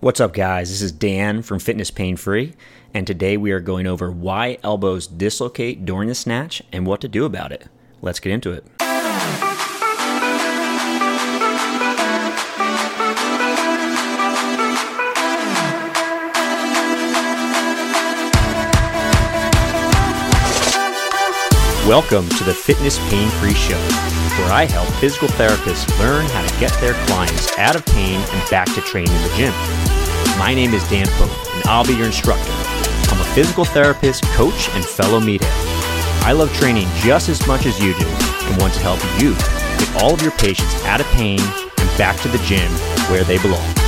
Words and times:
What's 0.00 0.20
up, 0.20 0.32
guys? 0.32 0.70
This 0.70 0.80
is 0.80 0.92
Dan 0.92 1.42
from 1.42 1.58
Fitness 1.58 1.90
Pain 1.90 2.16
Free, 2.16 2.54
and 2.94 3.04
today 3.04 3.36
we 3.36 3.50
are 3.50 3.58
going 3.58 3.88
over 3.88 4.12
why 4.12 4.58
elbows 4.62 5.08
dislocate 5.08 5.84
during 5.84 6.08
the 6.08 6.14
snatch 6.14 6.62
and 6.70 6.86
what 6.86 7.00
to 7.00 7.08
do 7.08 7.24
about 7.24 7.50
it. 7.50 7.66
Let's 8.00 8.20
get 8.20 8.30
into 8.30 8.52
it. 8.52 9.47
Welcome 21.88 22.28
to 22.28 22.44
the 22.44 22.52
Fitness 22.52 22.98
Pain 23.08 23.30
Free 23.40 23.54
Show, 23.54 23.78
where 24.36 24.52
I 24.52 24.66
help 24.66 24.90
physical 25.00 25.26
therapists 25.26 25.88
learn 25.98 26.26
how 26.26 26.46
to 26.46 26.60
get 26.60 26.70
their 26.82 26.92
clients 27.06 27.56
out 27.56 27.76
of 27.76 27.86
pain 27.86 28.20
and 28.20 28.50
back 28.50 28.66
to 28.74 28.82
training 28.82 29.10
in 29.10 29.22
the 29.22 29.34
gym. 29.34 29.54
My 30.38 30.52
name 30.54 30.74
is 30.74 30.86
Dan 30.90 31.06
Pope, 31.12 31.30
and 31.54 31.64
I'll 31.64 31.86
be 31.86 31.94
your 31.94 32.04
instructor. 32.04 32.52
I'm 33.10 33.18
a 33.18 33.24
physical 33.32 33.64
therapist, 33.64 34.22
coach, 34.34 34.68
and 34.74 34.84
fellow 34.84 35.18
meathead. 35.18 35.48
I 36.26 36.32
love 36.32 36.52
training 36.52 36.88
just 36.96 37.30
as 37.30 37.46
much 37.46 37.64
as 37.64 37.80
you 37.80 37.94
do 37.94 38.06
and 38.06 38.60
want 38.60 38.74
to 38.74 38.80
help 38.80 39.00
you 39.18 39.32
get 39.78 40.02
all 40.02 40.12
of 40.12 40.20
your 40.20 40.32
patients 40.32 40.84
out 40.84 41.00
of 41.00 41.06
pain 41.12 41.40
and 41.40 41.96
back 41.96 42.20
to 42.20 42.28
the 42.28 42.38
gym 42.44 42.70
where 43.08 43.24
they 43.24 43.38
belong. 43.38 43.87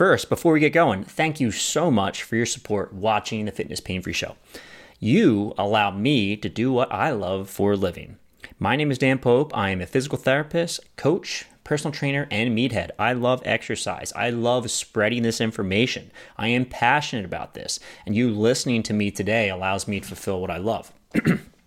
First, 0.00 0.30
before 0.30 0.54
we 0.54 0.60
get 0.60 0.72
going, 0.72 1.04
thank 1.04 1.40
you 1.40 1.50
so 1.50 1.90
much 1.90 2.22
for 2.22 2.34
your 2.34 2.46
support 2.46 2.90
watching 2.90 3.44
the 3.44 3.52
Fitness 3.52 3.80
Pain 3.80 4.00
Free 4.00 4.14
Show. 4.14 4.34
You 4.98 5.52
allow 5.58 5.90
me 5.90 6.38
to 6.38 6.48
do 6.48 6.72
what 6.72 6.90
I 6.90 7.10
love 7.10 7.50
for 7.50 7.72
a 7.72 7.76
living. 7.76 8.16
My 8.58 8.76
name 8.76 8.90
is 8.90 8.96
Dan 8.96 9.18
Pope. 9.18 9.54
I 9.54 9.68
am 9.68 9.82
a 9.82 9.86
physical 9.86 10.16
therapist, 10.16 10.80
coach, 10.96 11.44
personal 11.64 11.92
trainer, 11.92 12.26
and 12.30 12.56
meathead. 12.56 12.92
I 12.98 13.12
love 13.12 13.42
exercise. 13.44 14.10
I 14.16 14.30
love 14.30 14.70
spreading 14.70 15.22
this 15.22 15.38
information. 15.38 16.10
I 16.38 16.48
am 16.48 16.64
passionate 16.64 17.26
about 17.26 17.52
this, 17.52 17.78
and 18.06 18.16
you 18.16 18.30
listening 18.30 18.82
to 18.84 18.94
me 18.94 19.10
today 19.10 19.50
allows 19.50 19.86
me 19.86 20.00
to 20.00 20.08
fulfill 20.08 20.40
what 20.40 20.50
I 20.50 20.56
love. 20.56 20.94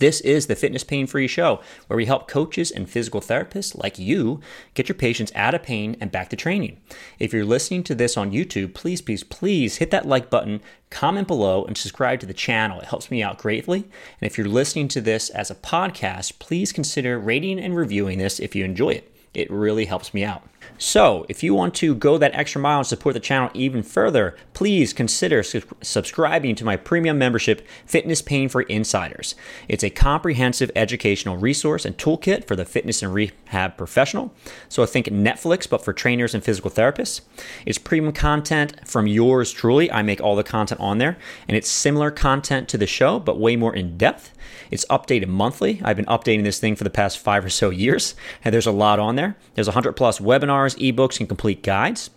This 0.00 0.22
is 0.22 0.46
the 0.46 0.56
Fitness 0.56 0.82
Pain 0.82 1.06
Free 1.06 1.28
Show, 1.28 1.60
where 1.86 1.96
we 1.98 2.06
help 2.06 2.26
coaches 2.26 2.70
and 2.70 2.88
physical 2.88 3.20
therapists 3.20 3.76
like 3.76 3.98
you 3.98 4.40
get 4.72 4.88
your 4.88 4.96
patients 4.96 5.30
out 5.34 5.54
of 5.54 5.62
pain 5.62 5.94
and 6.00 6.10
back 6.10 6.30
to 6.30 6.36
training. 6.36 6.80
If 7.18 7.34
you're 7.34 7.44
listening 7.44 7.84
to 7.84 7.94
this 7.94 8.16
on 8.16 8.32
YouTube, 8.32 8.72
please, 8.72 9.02
please, 9.02 9.22
please 9.22 9.76
hit 9.76 9.90
that 9.90 10.06
like 10.06 10.30
button, 10.30 10.62
comment 10.88 11.28
below, 11.28 11.66
and 11.66 11.76
subscribe 11.76 12.18
to 12.20 12.26
the 12.26 12.32
channel. 12.32 12.80
It 12.80 12.86
helps 12.86 13.10
me 13.10 13.22
out 13.22 13.36
greatly. 13.36 13.80
And 13.80 14.22
if 14.22 14.38
you're 14.38 14.48
listening 14.48 14.88
to 14.88 15.02
this 15.02 15.28
as 15.28 15.50
a 15.50 15.54
podcast, 15.54 16.38
please 16.38 16.72
consider 16.72 17.18
rating 17.18 17.60
and 17.60 17.76
reviewing 17.76 18.16
this 18.16 18.40
if 18.40 18.56
you 18.56 18.64
enjoy 18.64 18.92
it. 18.92 19.14
It 19.32 19.50
really 19.50 19.84
helps 19.84 20.12
me 20.12 20.24
out. 20.24 20.42
So, 20.76 21.26
if 21.28 21.42
you 21.42 21.54
want 21.54 21.74
to 21.76 21.94
go 21.94 22.18
that 22.18 22.34
extra 22.34 22.60
mile 22.60 22.78
and 22.78 22.86
support 22.86 23.14
the 23.14 23.20
channel 23.20 23.50
even 23.54 23.82
further, 23.82 24.36
please 24.54 24.92
consider 24.92 25.42
su- 25.42 25.62
subscribing 25.82 26.54
to 26.56 26.64
my 26.64 26.76
premium 26.76 27.18
membership, 27.18 27.66
Fitness 27.86 28.22
Pain 28.22 28.48
Free 28.48 28.66
Insiders. 28.68 29.34
It's 29.68 29.84
a 29.84 29.90
comprehensive 29.90 30.70
educational 30.74 31.36
resource 31.36 31.84
and 31.84 31.96
toolkit 31.96 32.44
for 32.46 32.56
the 32.56 32.64
fitness 32.64 33.02
and 33.02 33.14
rehab 33.50 33.76
professional. 33.76 34.32
So, 34.68 34.82
I 34.82 34.86
think 34.86 35.06
Netflix, 35.06 35.68
but 35.68 35.84
for 35.84 35.92
trainers 35.92 36.34
and 36.34 36.42
physical 36.42 36.70
therapists. 36.70 37.20
It's 37.66 37.78
premium 37.78 38.12
content 38.12 38.86
from 38.86 39.06
yours 39.06 39.52
truly. 39.52 39.90
I 39.90 40.02
make 40.02 40.20
all 40.20 40.36
the 40.36 40.44
content 40.44 40.80
on 40.80 40.98
there, 40.98 41.16
and 41.48 41.56
it's 41.56 41.68
similar 41.68 42.10
content 42.10 42.68
to 42.68 42.78
the 42.78 42.86
show, 42.86 43.18
but 43.18 43.38
way 43.38 43.56
more 43.56 43.74
in 43.74 43.96
depth. 43.96 44.32
It's 44.70 44.84
updated 44.86 45.28
monthly. 45.28 45.80
I've 45.84 45.96
been 45.96 46.06
updating 46.06 46.44
this 46.44 46.60
thing 46.60 46.76
for 46.76 46.84
the 46.84 46.90
past 46.90 47.18
five 47.18 47.44
or 47.44 47.50
so 47.50 47.70
years, 47.70 48.14
and 48.44 48.52
there's 48.52 48.66
a 48.66 48.72
lot 48.72 48.98
on 48.98 49.16
there. 49.16 49.36
There's 49.54 49.68
100 49.68 49.94
plus 49.94 50.20
webinars, 50.20 50.76
ebooks, 50.78 51.18
and 51.18 51.28
complete 51.28 51.62
guides. 51.62 52.10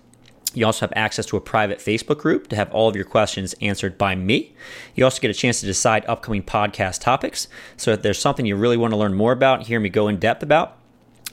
You 0.56 0.68
also 0.68 0.86
have 0.86 0.94
access 0.96 1.26
to 1.28 1.38
a 1.38 1.42
private 1.42 1.80
Facebook 1.80 2.20
group 2.20 2.48
to 2.50 2.56
have 2.56 2.72
all 2.72 2.88
of 2.88 2.96
your 2.96 3.06
questions 3.06 3.56
answered 3.60 3.98
by 3.98 4.14
me. 4.14 4.56
You 4.94 5.04
also 5.04 5.20
get 5.20 5.32
a 5.32 5.34
chance 5.34 5.60
to 5.62 5.66
decide 5.66 6.06
upcoming 6.08 6.44
podcast 6.44 7.02
topics. 7.02 7.48
So 7.76 7.92
if 7.92 8.04
there's 8.04 8.20
something 8.20 8.46
you 8.46 8.56
really 8.56 8.78
want 8.78 8.92
to 8.92 8.98
learn 8.98 9.16
more 9.16 9.32
about, 9.32 9.64
hear 9.64 9.80
me 9.80 9.90
go 9.90 10.08
in 10.08 10.18
depth 10.18 10.44
about, 10.44 10.78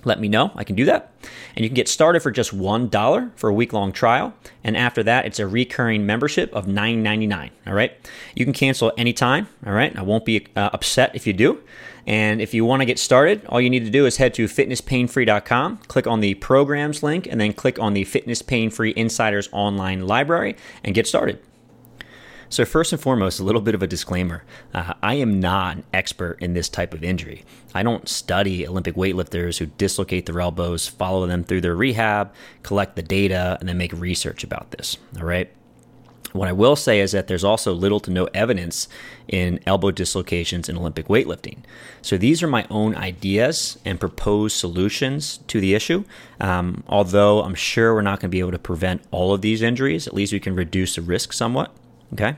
let 0.04 0.20
me 0.20 0.28
know. 0.28 0.52
I 0.54 0.64
can 0.64 0.76
do 0.76 0.84
that. 0.86 1.12
And 1.54 1.64
you 1.64 1.68
can 1.68 1.74
get 1.74 1.88
started 1.88 2.20
for 2.20 2.30
just 2.30 2.56
$1 2.56 3.30
for 3.36 3.50
a 3.50 3.52
week 3.52 3.72
long 3.72 3.92
trial. 3.92 4.34
And 4.64 4.76
after 4.76 5.02
that, 5.02 5.26
it's 5.26 5.38
a 5.38 5.46
recurring 5.46 6.06
membership 6.06 6.52
of 6.54 6.66
$9.99. 6.66 7.50
All 7.66 7.74
right. 7.74 7.92
You 8.34 8.44
can 8.44 8.54
cancel 8.54 8.92
anytime. 8.96 9.48
All 9.66 9.72
right. 9.72 9.96
I 9.96 10.02
won't 10.02 10.24
be 10.24 10.46
uh, 10.56 10.70
upset 10.72 11.14
if 11.14 11.26
you 11.26 11.32
do. 11.32 11.60
And 12.06 12.40
if 12.40 12.54
you 12.54 12.64
want 12.64 12.80
to 12.80 12.86
get 12.86 12.98
started, 12.98 13.44
all 13.46 13.60
you 13.60 13.70
need 13.70 13.84
to 13.84 13.90
do 13.90 14.06
is 14.06 14.16
head 14.16 14.34
to 14.34 14.46
fitnesspainfree.com, 14.46 15.78
click 15.86 16.06
on 16.06 16.20
the 16.20 16.34
programs 16.34 17.02
link, 17.02 17.26
and 17.26 17.40
then 17.40 17.52
click 17.52 17.78
on 17.78 17.92
the 17.92 18.04
Fitness 18.04 18.42
Pain 18.42 18.70
Free 18.70 18.94
Insiders 18.96 19.48
online 19.52 20.06
library 20.06 20.56
and 20.82 20.94
get 20.94 21.06
started. 21.06 21.40
So, 22.50 22.64
first 22.64 22.92
and 22.92 23.00
foremost, 23.00 23.38
a 23.38 23.44
little 23.44 23.60
bit 23.60 23.76
of 23.76 23.82
a 23.82 23.86
disclaimer 23.86 24.42
uh, 24.74 24.94
I 25.04 25.14
am 25.14 25.38
not 25.38 25.76
an 25.76 25.84
expert 25.92 26.36
in 26.40 26.52
this 26.52 26.68
type 26.68 26.92
of 26.92 27.04
injury. 27.04 27.44
I 27.74 27.84
don't 27.84 28.08
study 28.08 28.66
Olympic 28.66 28.96
weightlifters 28.96 29.58
who 29.58 29.66
dislocate 29.66 30.26
their 30.26 30.40
elbows, 30.40 30.88
follow 30.88 31.28
them 31.28 31.44
through 31.44 31.60
their 31.60 31.76
rehab, 31.76 32.34
collect 32.64 32.96
the 32.96 33.02
data, 33.02 33.56
and 33.60 33.68
then 33.68 33.78
make 33.78 33.92
research 33.92 34.42
about 34.42 34.72
this. 34.72 34.96
All 35.16 35.24
right. 35.24 35.48
What 36.32 36.48
I 36.48 36.52
will 36.52 36.74
say 36.74 36.98
is 36.98 37.12
that 37.12 37.28
there's 37.28 37.44
also 37.44 37.72
little 37.72 38.00
to 38.00 38.10
no 38.10 38.24
evidence 38.34 38.88
in 39.28 39.60
elbow 39.64 39.92
dislocations 39.92 40.68
in 40.68 40.76
Olympic 40.76 41.06
weightlifting. 41.06 41.58
So 42.02 42.16
these 42.16 42.42
are 42.42 42.48
my 42.48 42.66
own 42.68 42.96
ideas 42.96 43.78
and 43.84 44.00
proposed 44.00 44.56
solutions 44.56 45.38
to 45.46 45.60
the 45.60 45.74
issue. 45.74 46.04
Um, 46.40 46.82
although 46.88 47.42
I'm 47.42 47.54
sure 47.54 47.94
we're 47.94 48.02
not 48.02 48.18
going 48.18 48.30
to 48.30 48.34
be 48.34 48.40
able 48.40 48.52
to 48.52 48.58
prevent 48.58 49.02
all 49.12 49.32
of 49.32 49.40
these 49.40 49.62
injuries, 49.62 50.08
at 50.08 50.14
least 50.14 50.32
we 50.32 50.40
can 50.40 50.56
reduce 50.56 50.96
the 50.96 51.02
risk 51.02 51.32
somewhat. 51.32 51.72
Okay. 52.12 52.36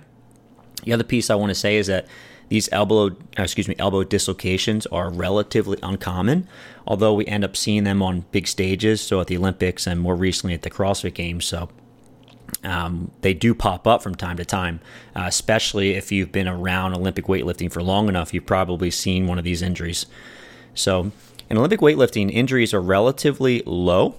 The 0.85 0.93
other 0.93 1.05
piece 1.05 1.31
I 1.31 1.35
want 1.35 1.51
to 1.51 1.55
say 1.55 1.77
is 1.77 1.87
that 1.87 2.07
these 2.49 2.69
elbow, 2.73 3.07
uh, 3.07 3.13
excuse 3.39 3.69
me, 3.69 3.77
elbow 3.79 4.05
dislocations 4.05 4.85
are 4.87 5.11
relatively 5.11 5.79
uncommon, 5.83 6.49
although 6.87 7.15
we 7.15 7.25
end 7.27 7.45
up 7.45 7.57
seeing 7.57 7.85
them 7.85 8.03
on 8.03 8.27
big 8.31 8.47
stages, 8.47 9.01
so 9.01 9.21
at 9.21 9.29
the 9.29 9.37
Olympics 9.37 9.87
and 9.87 10.01
more 10.01 10.15
recently 10.15 10.53
at 10.53 10.63
the 10.63 10.71
CrossFit 10.71 11.15
Games. 11.15 11.47
So 11.47 11.71
um, 12.65 13.11
they 13.23 13.35
do 13.35 13.55
pop 13.55 13.87
up 13.87 14.03
from 14.03 14.15
time 14.15 14.37
to 14.37 14.45
time, 14.45 14.81
uh, 15.17 15.25
especially 15.27 15.93
if 15.93 16.13
you've 16.13 16.33
been 16.33 16.49
around 16.49 16.95
Olympic 16.95 17.27
weightlifting 17.27 17.73
for 17.73 17.83
long 17.83 18.09
enough. 18.09 18.33
You've 18.33 18.47
probably 18.47 18.91
seen 18.91 19.27
one 19.27 19.39
of 19.39 19.45
these 19.45 19.63
injuries. 19.63 20.07
So, 20.75 21.11
in 21.51 21.59
Olympic 21.59 21.81
weightlifting, 21.81 22.31
injuries 22.31 22.73
are 22.73 22.81
relatively 22.81 23.63
low. 23.67 24.15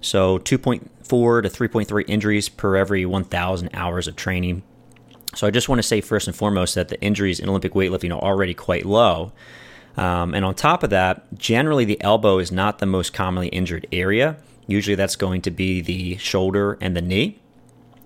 So, 0.00 0.38
2.4 0.38 1.42
to 1.42 1.48
3.3 1.48 2.04
injuries 2.08 2.48
per 2.48 2.76
every 2.76 3.04
1,000 3.04 3.70
hours 3.74 4.08
of 4.08 4.16
training. 4.16 4.62
So 5.34 5.46
I 5.46 5.50
just 5.50 5.68
want 5.68 5.78
to 5.78 5.82
say 5.82 6.00
first 6.00 6.26
and 6.26 6.36
foremost 6.36 6.74
that 6.74 6.88
the 6.88 7.00
injuries 7.00 7.40
in 7.40 7.48
Olympic 7.48 7.72
weightlifting 7.72 8.14
are 8.14 8.22
already 8.22 8.54
quite 8.54 8.84
low. 8.84 9.32
Um, 9.96 10.34
and 10.34 10.44
on 10.44 10.54
top 10.54 10.82
of 10.82 10.90
that, 10.90 11.38
generally 11.38 11.84
the 11.84 12.00
elbow 12.02 12.38
is 12.38 12.52
not 12.52 12.78
the 12.78 12.86
most 12.86 13.12
commonly 13.12 13.48
injured 13.48 13.86
area. 13.92 14.36
Usually 14.66 14.94
that's 14.94 15.16
going 15.16 15.42
to 15.42 15.50
be 15.50 15.80
the 15.80 16.16
shoulder 16.18 16.78
and 16.80 16.96
the 16.96 17.02
knee. 17.02 17.38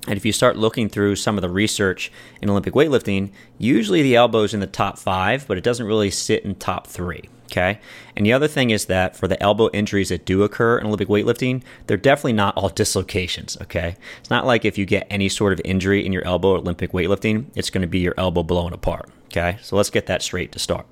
And 0.07 0.17
if 0.17 0.25
you 0.25 0.33
start 0.33 0.57
looking 0.57 0.89
through 0.89 1.17
some 1.17 1.37
of 1.37 1.43
the 1.43 1.49
research 1.49 2.13
in 2.41 2.49
Olympic 2.49 2.75
weightlifting, 2.75 3.31
usually 3.59 4.03
the 4.03 4.17
elbow 4.17 4.43
is 4.43 4.55
in 4.55 4.61
the 4.61 4.67
top 4.67 4.99
five, 4.99 5.47
but 5.47 5.59
it 5.59 5.65
doesn't 5.65 5.87
really 5.87 6.11
sit 6.11 6.45
in 6.45 6.55
top 6.55 6.87
three. 6.87 7.29
Okay. 7.47 7.79
And 8.17 8.27
the 8.27 8.33
other 8.33 8.49
thing 8.49 8.71
is 8.71 8.87
that 8.87 9.17
for 9.17 9.29
the 9.29 9.41
elbow 9.43 9.71
injuries 9.73 10.09
that 10.09 10.25
do 10.25 10.43
occur 10.43 10.79
in 10.79 10.87
Olympic 10.87 11.09
weightlifting, 11.09 11.63
they're 11.87 11.97
definitely 11.97 12.33
not 12.33 12.57
all 12.57 12.69
dislocations. 12.69 13.57
Okay. 13.63 13.97
It's 14.19 14.31
not 14.31 14.47
like 14.47 14.65
if 14.65 14.77
you 14.77 14.85
get 14.85 15.07
any 15.11 15.29
sort 15.29 15.53
of 15.53 15.61
injury 15.65 16.05
in 16.05 16.13
your 16.13 16.25
elbow 16.25 16.57
Olympic 16.57 16.93
weightlifting, 16.93 17.47
it's 17.55 17.71
going 17.71 17.83
to 17.83 17.89
be 17.89 18.01
your 18.01 18.15
elbow 18.17 18.43
blown 18.43 18.73
apart. 18.73 19.11
Okay. 19.27 19.59
So 19.63 19.77
let's 19.77 19.91
get 19.91 20.07
that 20.07 20.23
straight 20.23 20.53
to 20.53 20.59
start. 20.59 20.87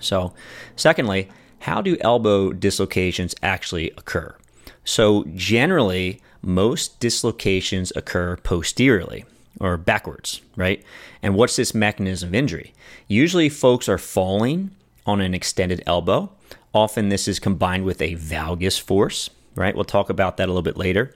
So, 0.00 0.32
secondly, 0.76 1.28
how 1.60 1.82
do 1.82 1.96
elbow 2.00 2.52
dislocations 2.52 3.34
actually 3.42 3.90
occur? 3.96 4.36
So, 4.84 5.24
generally, 5.34 6.20
most 6.42 7.00
dislocations 7.00 7.92
occur 7.96 8.36
posteriorly 8.36 9.24
or 9.60 9.76
backwards, 9.76 10.40
right? 10.56 10.84
And 11.22 11.34
what's 11.34 11.56
this 11.56 11.74
mechanism 11.74 12.30
of 12.30 12.34
injury? 12.34 12.72
Usually, 13.06 13.48
folks 13.48 13.88
are 13.88 13.98
falling 13.98 14.70
on 15.06 15.20
an 15.20 15.34
extended 15.34 15.82
elbow. 15.86 16.30
Often 16.74 17.08
this 17.08 17.26
is 17.26 17.38
combined 17.38 17.84
with 17.84 18.00
a 18.00 18.14
valgus 18.16 18.80
force, 18.80 19.30
right? 19.54 19.74
We'll 19.74 19.84
talk 19.84 20.10
about 20.10 20.36
that 20.36 20.46
a 20.46 20.52
little 20.52 20.62
bit 20.62 20.76
later. 20.76 21.14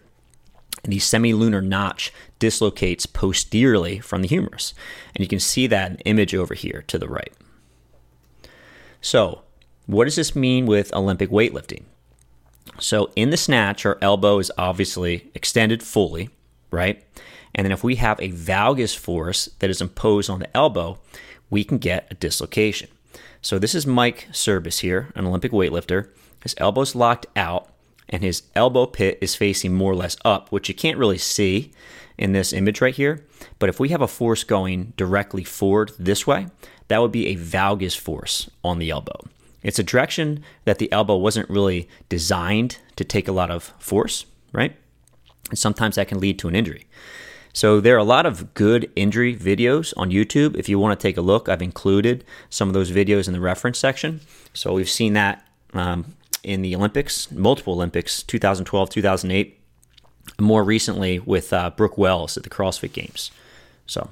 The 0.85 0.97
semilunar 0.97 1.65
notch 1.65 2.13
dislocates 2.39 3.07
posteriorly 3.07 4.01
from 4.01 4.23
the 4.23 4.29
humerus. 4.29 4.75
And 5.15 5.23
you 5.23 5.29
can 5.29 5.39
see 5.39 5.67
that 5.69 6.03
image 6.05 6.35
over 6.35 6.55
here 6.55 6.83
to 6.89 6.99
the 6.99 7.09
right. 7.09 7.33
So, 9.01 9.43
what 9.87 10.05
does 10.05 10.17
this 10.17 10.35
mean 10.35 10.67
with 10.67 10.95
Olympic 10.95 11.31
weightlifting? 11.31 11.85
So, 12.79 13.11
in 13.15 13.31
the 13.31 13.37
snatch, 13.37 13.85
our 13.85 13.99
elbow 14.01 14.39
is 14.39 14.51
obviously 14.57 15.31
extended 15.35 15.83
fully, 15.83 16.31
right? 16.71 17.05
And 17.55 17.65
then 17.65 17.73
if 17.73 17.85
we 17.85 17.97
have 17.97 18.19
a 18.19 18.33
valgus 18.33 18.97
force 18.97 19.49
that 19.59 19.71
is 19.71 19.81
imposed 19.81 20.31
on 20.31 20.41
the 20.41 20.57
elbow, 20.57 20.99
we 21.51 21.65
can 21.65 21.79
get 21.79 22.09
a 22.11 22.15
dislocation. 22.15 22.89
So 23.43 23.59
this 23.59 23.75
is 23.75 23.87
Mike 23.87 24.29
Cerbus 24.33 24.81
here, 24.81 25.11
an 25.15 25.27
Olympic 25.27 25.53
weightlifter, 25.53 26.09
his 26.43 26.55
elbow's 26.59 26.95
locked 26.95 27.27
out, 27.37 27.69
and 28.09 28.23
his 28.23 28.45
elbow 28.55 28.87
pit 28.87 29.19
is 29.21 29.35
facing 29.35 29.75
more 29.75 29.93
or 29.93 29.97
less 29.97 30.17
up, 30.25 30.51
which 30.51 30.69
you 30.69 30.75
can't 30.75 30.99
really 30.99 31.19
see 31.19 31.73
in 32.19 32.33
this 32.33 32.53
image 32.53 32.81
right 32.81 32.95
here. 32.95 33.25
But 33.59 33.69
if 33.69 33.81
we 33.81 33.91
have 33.91 34.03
a 34.03 34.09
force 34.09 34.45
going 34.45 34.93
directly 34.97 35.45
forward 35.45 35.93
this 35.99 36.27
way, 36.27 36.47
that 36.89 37.01
would 37.01 37.13
be 37.13 37.29
a 37.29 37.37
valgus 37.37 37.97
force 37.97 38.51
on 38.63 38.79
the 38.79 38.91
elbow. 38.91 39.21
It's 39.63 39.79
a 39.79 39.85
direction 39.85 40.43
that 40.65 40.79
the 40.79 40.91
elbow 40.93 41.17
wasn't 41.17 41.49
really 41.49 41.89
designed 42.09 42.79
to 42.97 43.05
take 43.05 43.29
a 43.29 43.33
lot 43.33 43.51
of 43.51 43.73
force, 43.79 44.27
right? 44.53 44.77
And 45.51 45.59
sometimes 45.59 45.97
that 45.97 46.09
can 46.09 46.19
lead 46.19 46.39
to 46.41 46.49
an 46.49 46.57
injury. 46.57 46.87
So 47.53 47.81
there 47.81 47.95
are 47.95 47.99
a 47.99 48.05
lot 48.05 48.25
of 48.25 48.55
good 48.55 48.91
injury 48.97 49.37
videos 49.37 49.93
on 49.97 50.11
YouTube. 50.11 50.57
If 50.57 50.69
you 50.69 50.79
want 50.79 50.99
to 50.99 51.03
take 51.03 51.17
a 51.17 51.21
look, 51.21 51.49
I've 51.49 51.63
included 51.63 52.25
some 52.49 52.69
of 52.69 52.75
those 52.75 52.91
videos 52.91 53.27
in 53.27 53.35
the 53.35 53.41
reference 53.41 53.79
section. 53.79 54.21
So 54.55 54.73
we've 54.73 54.89
seen 54.89 55.13
that 55.13 55.47
um, 55.75 56.17
in 56.43 56.63
the 56.63 56.75
Olympics, 56.75 57.31
multiple 57.31 57.75
Olympics, 57.75 58.23
2012, 58.23 58.91
2008, 58.91 59.61
more 60.41 60.65
recently 60.65 61.19
with 61.19 61.53
uh, 61.53 61.71
Brooke 61.71 61.99
Wells 61.99 62.37
at 62.37 62.43
the 62.43 62.51
CrossFit 62.51 62.93
Games. 62.93 63.31
So 63.87 64.11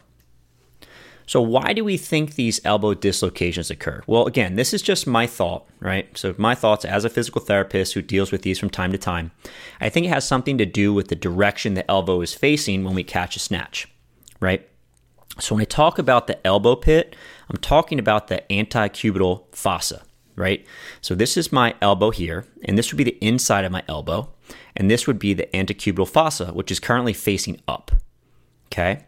so, 1.31 1.41
why 1.41 1.75
do 1.75 1.85
we 1.85 1.97
think 1.97 2.35
these 2.35 2.61
elbow 2.65 2.93
dislocations 2.93 3.71
occur? 3.71 4.03
Well, 4.09 4.27
again, 4.27 4.57
this 4.57 4.75
is 4.75 4.83
just 4.83 5.07
my 5.07 5.29
thought, 5.29 5.65
right? 5.79 6.09
So, 6.19 6.35
my 6.39 6.57
thoughts 6.57 6.85
as 6.85 7.05
a 7.05 7.09
physical 7.09 7.41
therapist 7.41 7.95
who 7.95 8.03
deals 8.03 8.33
with 8.33 8.43
these 8.43 8.59
from 8.59 8.69
time 8.69 8.91
to 8.91 8.99
time. 8.99 9.31
I 9.81 9.91
think 9.91 10.07
it 10.07 10.09
has 10.09 10.27
something 10.27 10.59
to 10.59 10.67
do 10.67 10.93
with 10.93 11.07
the 11.07 11.15
direction 11.15 11.75
the 11.75 11.89
elbow 11.89 12.21
is 12.21 12.35
facing 12.35 12.83
when 12.83 12.97
we 12.97 13.05
catch 13.05 13.37
a 13.37 13.39
snatch, 13.39 13.87
right? 14.41 14.69
So, 15.39 15.55
when 15.55 15.63
I 15.63 15.67
talk 15.67 16.01
about 16.01 16.27
the 16.27 16.45
elbow 16.45 16.75
pit, 16.75 17.15
I'm 17.49 17.59
talking 17.59 18.01
about 18.01 18.27
the 18.27 18.43
antecubital 18.51 19.55
fossa, 19.55 20.03
right? 20.35 20.67
So, 21.01 21.15
this 21.15 21.37
is 21.37 21.53
my 21.53 21.77
elbow 21.81 22.11
here, 22.11 22.45
and 22.65 22.77
this 22.77 22.91
would 22.91 22.99
be 22.99 23.05
the 23.05 23.25
inside 23.25 23.65
of 23.65 23.71
my 23.71 23.85
elbow, 23.87 24.31
and 24.75 24.91
this 24.91 25.07
would 25.07 25.21
be 25.21 25.35
the 25.35 25.47
antecubital 25.55 26.09
fossa, 26.09 26.47
which 26.47 26.73
is 26.73 26.81
currently 26.81 27.13
facing 27.13 27.61
up, 27.69 27.93
okay? 28.67 29.05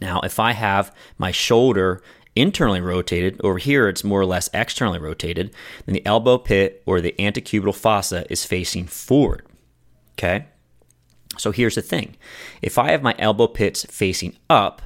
Now, 0.00 0.20
if 0.20 0.38
I 0.38 0.52
have 0.52 0.94
my 1.18 1.30
shoulder 1.30 2.02
internally 2.36 2.80
rotated, 2.80 3.40
over 3.44 3.58
here 3.58 3.88
it's 3.88 4.04
more 4.04 4.20
or 4.20 4.26
less 4.26 4.50
externally 4.52 4.98
rotated, 4.98 5.54
then 5.86 5.94
the 5.94 6.06
elbow 6.06 6.38
pit 6.38 6.82
or 6.86 7.00
the 7.00 7.14
antecubital 7.18 7.74
fossa 7.74 8.30
is 8.30 8.44
facing 8.44 8.86
forward. 8.86 9.46
Okay? 10.12 10.46
So 11.38 11.50
here's 11.50 11.74
the 11.74 11.82
thing 11.82 12.16
if 12.62 12.78
I 12.78 12.90
have 12.90 13.02
my 13.02 13.14
elbow 13.18 13.46
pits 13.46 13.84
facing 13.84 14.36
up, 14.48 14.82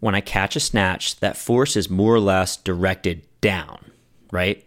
when 0.00 0.14
I 0.14 0.20
catch 0.20 0.56
a 0.56 0.60
snatch, 0.60 1.20
that 1.20 1.36
force 1.36 1.76
is 1.76 1.90
more 1.90 2.14
or 2.14 2.20
less 2.20 2.56
directed 2.56 3.22
down, 3.40 3.90
right? 4.32 4.64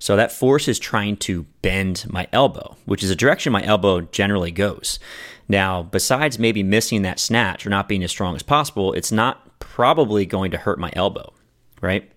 So 0.00 0.16
that 0.16 0.32
force 0.32 0.66
is 0.66 0.78
trying 0.78 1.18
to 1.18 1.44
bend 1.60 2.06
my 2.08 2.26
elbow, 2.32 2.76
which 2.86 3.04
is 3.04 3.10
a 3.10 3.16
direction 3.16 3.52
my 3.52 3.62
elbow 3.62 4.00
generally 4.00 4.50
goes. 4.50 4.98
Now, 5.46 5.82
besides 5.82 6.38
maybe 6.38 6.62
missing 6.62 7.02
that 7.02 7.20
snatch 7.20 7.66
or 7.66 7.70
not 7.70 7.86
being 7.86 8.02
as 8.02 8.10
strong 8.10 8.34
as 8.34 8.42
possible, 8.42 8.94
it's 8.94 9.12
not 9.12 9.58
probably 9.58 10.24
going 10.24 10.50
to 10.52 10.56
hurt 10.56 10.78
my 10.78 10.90
elbow, 10.94 11.34
right? 11.82 12.10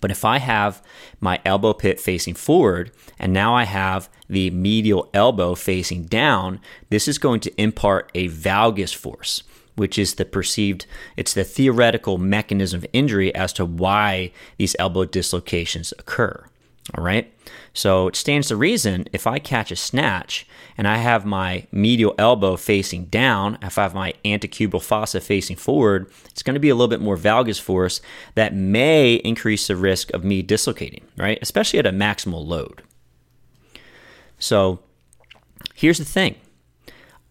But 0.00 0.10
if 0.10 0.24
I 0.24 0.38
have 0.38 0.82
my 1.20 1.40
elbow 1.44 1.72
pit 1.72 2.00
facing 2.00 2.34
forward 2.34 2.90
and 3.16 3.32
now 3.32 3.54
I 3.54 3.62
have 3.62 4.08
the 4.28 4.50
medial 4.50 5.08
elbow 5.14 5.54
facing 5.54 6.06
down, 6.06 6.60
this 6.90 7.06
is 7.06 7.18
going 7.18 7.38
to 7.40 7.62
impart 7.62 8.10
a 8.16 8.28
valgus 8.28 8.92
force, 8.92 9.44
which 9.76 10.00
is 10.00 10.16
the 10.16 10.24
perceived, 10.24 10.86
it's 11.16 11.32
the 11.32 11.44
theoretical 11.44 12.18
mechanism 12.18 12.78
of 12.78 12.86
injury 12.92 13.32
as 13.36 13.52
to 13.52 13.64
why 13.64 14.32
these 14.56 14.74
elbow 14.80 15.04
dislocations 15.04 15.94
occur. 15.96 16.44
All 16.92 17.02
right. 17.02 17.32
So 17.72 18.08
it 18.08 18.16
stands 18.16 18.48
to 18.48 18.56
reason 18.56 19.06
if 19.12 19.26
I 19.26 19.38
catch 19.38 19.72
a 19.72 19.76
snatch 19.76 20.46
and 20.76 20.86
I 20.86 20.98
have 20.98 21.24
my 21.24 21.66
medial 21.72 22.14
elbow 22.18 22.56
facing 22.56 23.06
down, 23.06 23.58
if 23.62 23.78
I 23.78 23.82
have 23.84 23.94
my 23.94 24.12
antecubital 24.24 24.82
fossa 24.82 25.20
facing 25.20 25.56
forward, 25.56 26.10
it's 26.26 26.42
going 26.42 26.54
to 26.54 26.60
be 26.60 26.68
a 26.68 26.74
little 26.74 26.88
bit 26.88 27.00
more 27.00 27.16
valgus 27.16 27.60
force 27.60 28.02
that 28.34 28.54
may 28.54 29.14
increase 29.14 29.66
the 29.66 29.76
risk 29.76 30.12
of 30.12 30.24
me 30.24 30.42
dislocating, 30.42 31.04
right? 31.16 31.38
Especially 31.40 31.78
at 31.78 31.86
a 31.86 31.90
maximal 31.90 32.46
load. 32.46 32.82
So 34.38 34.80
here's 35.74 35.98
the 35.98 36.04
thing 36.04 36.36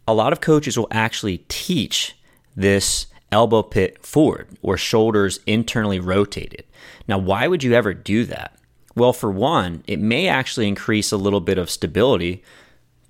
a 0.08 0.14
lot 0.14 0.34
of 0.34 0.42
coaches 0.42 0.78
will 0.78 0.88
actually 0.90 1.46
teach 1.48 2.18
this 2.56 3.06
elbow 3.32 3.62
pit 3.62 4.04
forward 4.06 4.48
or 4.62 4.78
shoulders 4.78 5.40
internally 5.46 6.00
rotated. 6.00 6.66
Now, 7.08 7.20
why 7.20 7.48
would 7.48 7.64
you 7.64 7.74
ever 7.74 7.94
do 7.94 8.26
that? 8.26 8.58
Well, 8.96 9.14
for 9.14 9.32
one, 9.32 9.84
it 9.88 10.00
may 10.00 10.28
actually 10.28 10.68
increase 10.68 11.12
a 11.12 11.18
little 11.18 11.42
bit 11.42 11.58
of 11.58 11.70
stability 11.70 12.44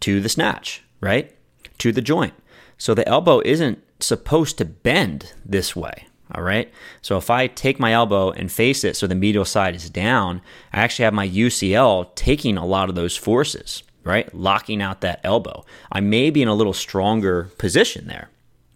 to 0.02 0.22
the 0.22 0.30
snatch, 0.30 0.84
right? 1.02 1.36
To 1.80 1.92
the 1.92 2.02
joint. 2.02 2.34
So 2.78 2.94
the 2.94 3.08
elbow 3.08 3.42
isn't 3.42 3.84
supposed 4.00 4.58
to 4.58 4.66
bend 4.66 5.34
this 5.46 5.76
way. 5.76 6.08
All 6.34 6.42
right. 6.44 6.72
So 7.02 7.18
if 7.18 7.30
I 7.30 7.48
take 7.48 7.80
my 7.80 7.94
elbow 7.94 8.32
and 8.32 8.52
face 8.52 8.84
it 8.84 8.96
so 8.96 9.08
the 9.08 9.16
medial 9.16 9.46
side 9.46 9.76
is 9.76 9.90
down, 9.90 10.42
I 10.72 10.80
actually 10.80 11.04
have 11.06 11.14
my 11.14 11.28
UCL 11.28 12.16
taking 12.16 12.58
a 12.58 12.66
lot 12.66 12.90
of 12.90 12.96
those 12.96 13.16
forces, 13.16 13.84
right? 14.04 14.34
Locking 14.34 14.82
out 14.82 15.02
that 15.02 15.20
elbow. 15.24 15.64
I 15.92 16.00
may 16.00 16.30
be 16.30 16.42
in 16.42 16.48
a 16.48 16.56
little 16.56 16.74
stronger 16.74 17.52
position 17.58 18.08
there, 18.08 18.30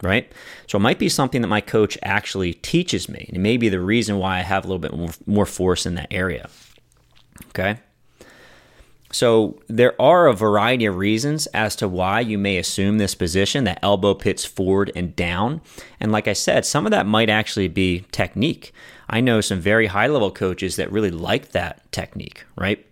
right? 0.03 0.31
So 0.67 0.77
it 0.77 0.81
might 0.81 0.99
be 0.99 1.09
something 1.09 1.41
that 1.41 1.47
my 1.47 1.61
coach 1.61 1.97
actually 2.03 2.53
teaches 2.53 3.09
me. 3.09 3.25
And 3.27 3.37
it 3.37 3.41
may 3.41 3.57
be 3.57 3.69
the 3.69 3.79
reason 3.79 4.19
why 4.19 4.37
I 4.37 4.41
have 4.41 4.63
a 4.63 4.67
little 4.67 4.79
bit 4.79 5.27
more, 5.27 5.45
force 5.45 5.85
in 5.85 5.95
that 5.95 6.09
area. 6.11 6.49
Okay. 7.49 7.79
So 9.11 9.59
there 9.67 9.99
are 10.01 10.27
a 10.27 10.33
variety 10.33 10.85
of 10.85 10.97
reasons 10.97 11.47
as 11.47 11.75
to 11.77 11.87
why 11.87 12.19
you 12.19 12.37
may 12.37 12.57
assume 12.57 12.97
this 12.97 13.15
position 13.15 13.63
that 13.63 13.79
elbow 13.81 14.13
pits 14.13 14.43
forward 14.43 14.91
and 14.95 15.15
down. 15.15 15.61
And 15.99 16.11
like 16.11 16.27
I 16.27 16.33
said, 16.33 16.65
some 16.65 16.85
of 16.85 16.91
that 16.91 17.05
might 17.05 17.29
actually 17.29 17.69
be 17.69 18.05
technique. 18.11 18.73
I 19.09 19.21
know 19.21 19.39
some 19.39 19.61
very 19.61 19.87
high 19.87 20.07
level 20.07 20.29
coaches 20.29 20.75
that 20.75 20.91
really 20.91 21.11
like 21.11 21.51
that 21.51 21.89
technique, 21.91 22.43
right? 22.57 22.85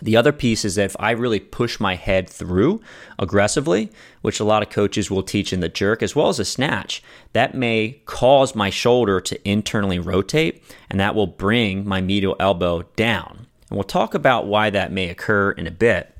The 0.00 0.16
other 0.16 0.32
piece 0.32 0.64
is 0.64 0.76
that 0.76 0.84
if 0.84 0.96
I 1.00 1.10
really 1.10 1.40
push 1.40 1.80
my 1.80 1.96
head 1.96 2.28
through 2.28 2.80
aggressively, 3.18 3.90
which 4.20 4.38
a 4.38 4.44
lot 4.44 4.62
of 4.62 4.70
coaches 4.70 5.10
will 5.10 5.24
teach 5.24 5.52
in 5.52 5.60
the 5.60 5.68
jerk 5.68 6.02
as 6.02 6.14
well 6.14 6.28
as 6.28 6.38
a 6.38 6.44
snatch, 6.44 7.02
that 7.32 7.54
may 7.54 8.00
cause 8.04 8.54
my 8.54 8.70
shoulder 8.70 9.20
to 9.22 9.48
internally 9.48 9.98
rotate 9.98 10.62
and 10.88 11.00
that 11.00 11.14
will 11.14 11.26
bring 11.26 11.88
my 11.88 12.00
medial 12.00 12.36
elbow 12.38 12.82
down. 12.94 13.47
And 13.70 13.76
we'll 13.76 13.84
talk 13.84 14.14
about 14.14 14.46
why 14.46 14.70
that 14.70 14.92
may 14.92 15.08
occur 15.08 15.52
in 15.52 15.66
a 15.66 15.70
bit. 15.70 16.14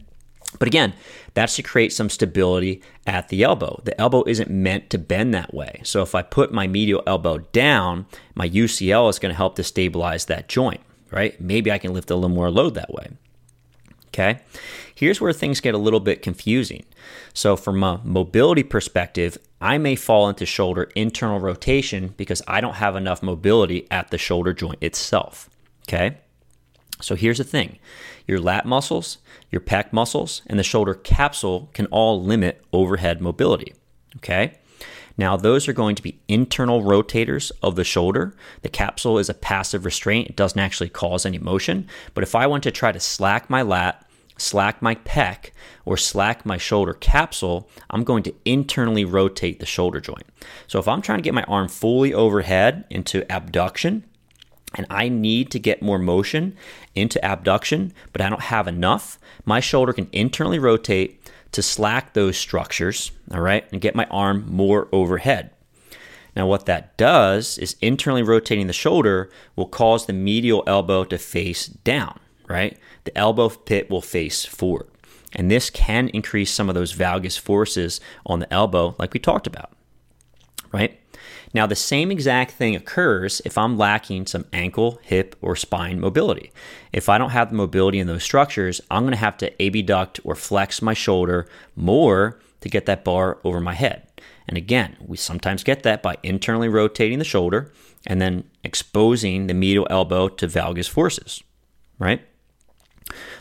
But 0.58 0.68
again, 0.68 0.94
that's 1.34 1.56
to 1.56 1.62
create 1.62 1.92
some 1.92 2.08
stability 2.08 2.82
at 3.06 3.28
the 3.28 3.42
elbow. 3.42 3.80
The 3.84 3.98
elbow 4.00 4.24
isn't 4.26 4.50
meant 4.50 4.90
to 4.90 4.98
bend 4.98 5.34
that 5.34 5.52
way. 5.52 5.80
So 5.84 6.02
if 6.02 6.14
I 6.14 6.22
put 6.22 6.52
my 6.52 6.66
medial 6.66 7.02
elbow 7.06 7.38
down, 7.52 8.06
my 8.34 8.48
UCL 8.48 9.10
is 9.10 9.18
going 9.18 9.32
to 9.32 9.36
help 9.36 9.56
to 9.56 9.64
stabilize 9.64 10.24
that 10.26 10.48
joint, 10.48 10.80
right? 11.10 11.38
Maybe 11.40 11.70
I 11.70 11.78
can 11.78 11.92
lift 11.92 12.10
a 12.10 12.14
little 12.14 12.34
more 12.34 12.50
load 12.50 12.74
that 12.74 12.92
way. 12.92 13.08
Okay. 14.08 14.40
Here's 14.94 15.20
where 15.20 15.32
things 15.32 15.60
get 15.60 15.74
a 15.74 15.78
little 15.78 16.00
bit 16.00 16.22
confusing. 16.22 16.84
So, 17.34 17.56
from 17.56 17.84
a 17.84 18.00
mobility 18.02 18.64
perspective, 18.64 19.38
I 19.60 19.78
may 19.78 19.94
fall 19.94 20.28
into 20.28 20.44
shoulder 20.44 20.90
internal 20.96 21.38
rotation 21.38 22.14
because 22.16 22.42
I 22.48 22.60
don't 22.60 22.74
have 22.74 22.96
enough 22.96 23.22
mobility 23.22 23.86
at 23.92 24.10
the 24.10 24.18
shoulder 24.18 24.52
joint 24.52 24.78
itself. 24.80 25.48
Okay. 25.86 26.18
So 27.00 27.14
here's 27.14 27.38
the 27.38 27.44
thing 27.44 27.78
your 28.26 28.40
lat 28.40 28.66
muscles, 28.66 29.18
your 29.50 29.60
pec 29.60 29.92
muscles, 29.92 30.42
and 30.46 30.58
the 30.58 30.64
shoulder 30.64 30.94
capsule 30.94 31.70
can 31.72 31.86
all 31.86 32.22
limit 32.22 32.64
overhead 32.72 33.20
mobility. 33.20 33.74
Okay? 34.16 34.54
Now, 35.16 35.36
those 35.36 35.66
are 35.66 35.72
going 35.72 35.96
to 35.96 36.02
be 36.02 36.20
internal 36.28 36.82
rotators 36.82 37.50
of 37.60 37.74
the 37.74 37.82
shoulder. 37.82 38.34
The 38.62 38.68
capsule 38.68 39.18
is 39.18 39.28
a 39.28 39.34
passive 39.34 39.84
restraint, 39.84 40.28
it 40.28 40.36
doesn't 40.36 40.60
actually 40.60 40.90
cause 40.90 41.26
any 41.26 41.38
motion. 41.38 41.88
But 42.14 42.22
if 42.22 42.36
I 42.36 42.46
want 42.46 42.62
to 42.62 42.70
try 42.70 42.92
to 42.92 43.00
slack 43.00 43.50
my 43.50 43.62
lat, 43.62 44.08
slack 44.36 44.80
my 44.80 44.94
pec, 44.94 45.50
or 45.84 45.96
slack 45.96 46.46
my 46.46 46.56
shoulder 46.56 46.92
capsule, 46.94 47.68
I'm 47.90 48.04
going 48.04 48.22
to 48.24 48.34
internally 48.44 49.04
rotate 49.04 49.58
the 49.58 49.66
shoulder 49.66 50.00
joint. 50.00 50.26
So 50.68 50.78
if 50.78 50.86
I'm 50.86 51.02
trying 51.02 51.18
to 51.18 51.24
get 51.24 51.34
my 51.34 51.42
arm 51.44 51.66
fully 51.66 52.14
overhead 52.14 52.84
into 52.88 53.30
abduction, 53.32 54.04
and 54.74 54.86
I 54.90 55.08
need 55.08 55.50
to 55.52 55.58
get 55.58 55.82
more 55.82 55.98
motion 55.98 56.56
into 56.94 57.24
abduction, 57.24 57.92
but 58.12 58.20
I 58.20 58.28
don't 58.28 58.42
have 58.42 58.68
enough, 58.68 59.18
my 59.44 59.60
shoulder 59.60 59.92
can 59.92 60.08
internally 60.12 60.58
rotate 60.58 61.20
to 61.52 61.62
slack 61.62 62.12
those 62.12 62.36
structures, 62.36 63.10
all 63.32 63.40
right, 63.40 63.64
and 63.72 63.80
get 63.80 63.94
my 63.94 64.06
arm 64.10 64.44
more 64.48 64.88
overhead. 64.92 65.50
Now, 66.36 66.46
what 66.46 66.66
that 66.66 66.96
does 66.96 67.58
is 67.58 67.76
internally 67.80 68.22
rotating 68.22 68.66
the 68.66 68.72
shoulder 68.72 69.30
will 69.56 69.66
cause 69.66 70.06
the 70.06 70.12
medial 70.12 70.62
elbow 70.66 71.04
to 71.04 71.18
face 71.18 71.66
down, 71.66 72.20
right? 72.46 72.78
The 73.04 73.16
elbow 73.16 73.48
pit 73.48 73.90
will 73.90 74.02
face 74.02 74.44
forward. 74.44 74.86
And 75.32 75.50
this 75.50 75.68
can 75.68 76.08
increase 76.10 76.50
some 76.50 76.68
of 76.68 76.74
those 76.74 76.94
valgus 76.94 77.38
forces 77.38 78.00
on 78.24 78.38
the 78.38 78.52
elbow, 78.52 78.94
like 78.98 79.12
we 79.12 79.20
talked 79.20 79.46
about, 79.46 79.72
right? 80.72 81.00
Now, 81.54 81.66
the 81.66 81.74
same 81.74 82.10
exact 82.10 82.52
thing 82.52 82.76
occurs 82.76 83.40
if 83.44 83.56
I'm 83.56 83.78
lacking 83.78 84.26
some 84.26 84.44
ankle, 84.52 84.98
hip, 85.02 85.34
or 85.40 85.56
spine 85.56 85.98
mobility. 85.98 86.52
If 86.92 87.08
I 87.08 87.16
don't 87.16 87.30
have 87.30 87.50
the 87.50 87.56
mobility 87.56 87.98
in 87.98 88.06
those 88.06 88.22
structures, 88.22 88.80
I'm 88.90 89.02
going 89.02 89.12
to 89.12 89.18
have 89.18 89.38
to 89.38 89.62
abduct 89.62 90.20
or 90.24 90.34
flex 90.34 90.82
my 90.82 90.94
shoulder 90.94 91.48
more 91.74 92.38
to 92.60 92.68
get 92.68 92.86
that 92.86 93.04
bar 93.04 93.38
over 93.44 93.60
my 93.60 93.74
head. 93.74 94.06
And 94.46 94.56
again, 94.56 94.96
we 95.00 95.16
sometimes 95.16 95.64
get 95.64 95.82
that 95.84 96.02
by 96.02 96.16
internally 96.22 96.68
rotating 96.68 97.18
the 97.18 97.24
shoulder 97.24 97.72
and 98.06 98.20
then 98.20 98.44
exposing 98.64 99.46
the 99.46 99.54
medial 99.54 99.86
elbow 99.90 100.28
to 100.28 100.46
valgus 100.46 100.88
forces, 100.88 101.42
right? 101.98 102.22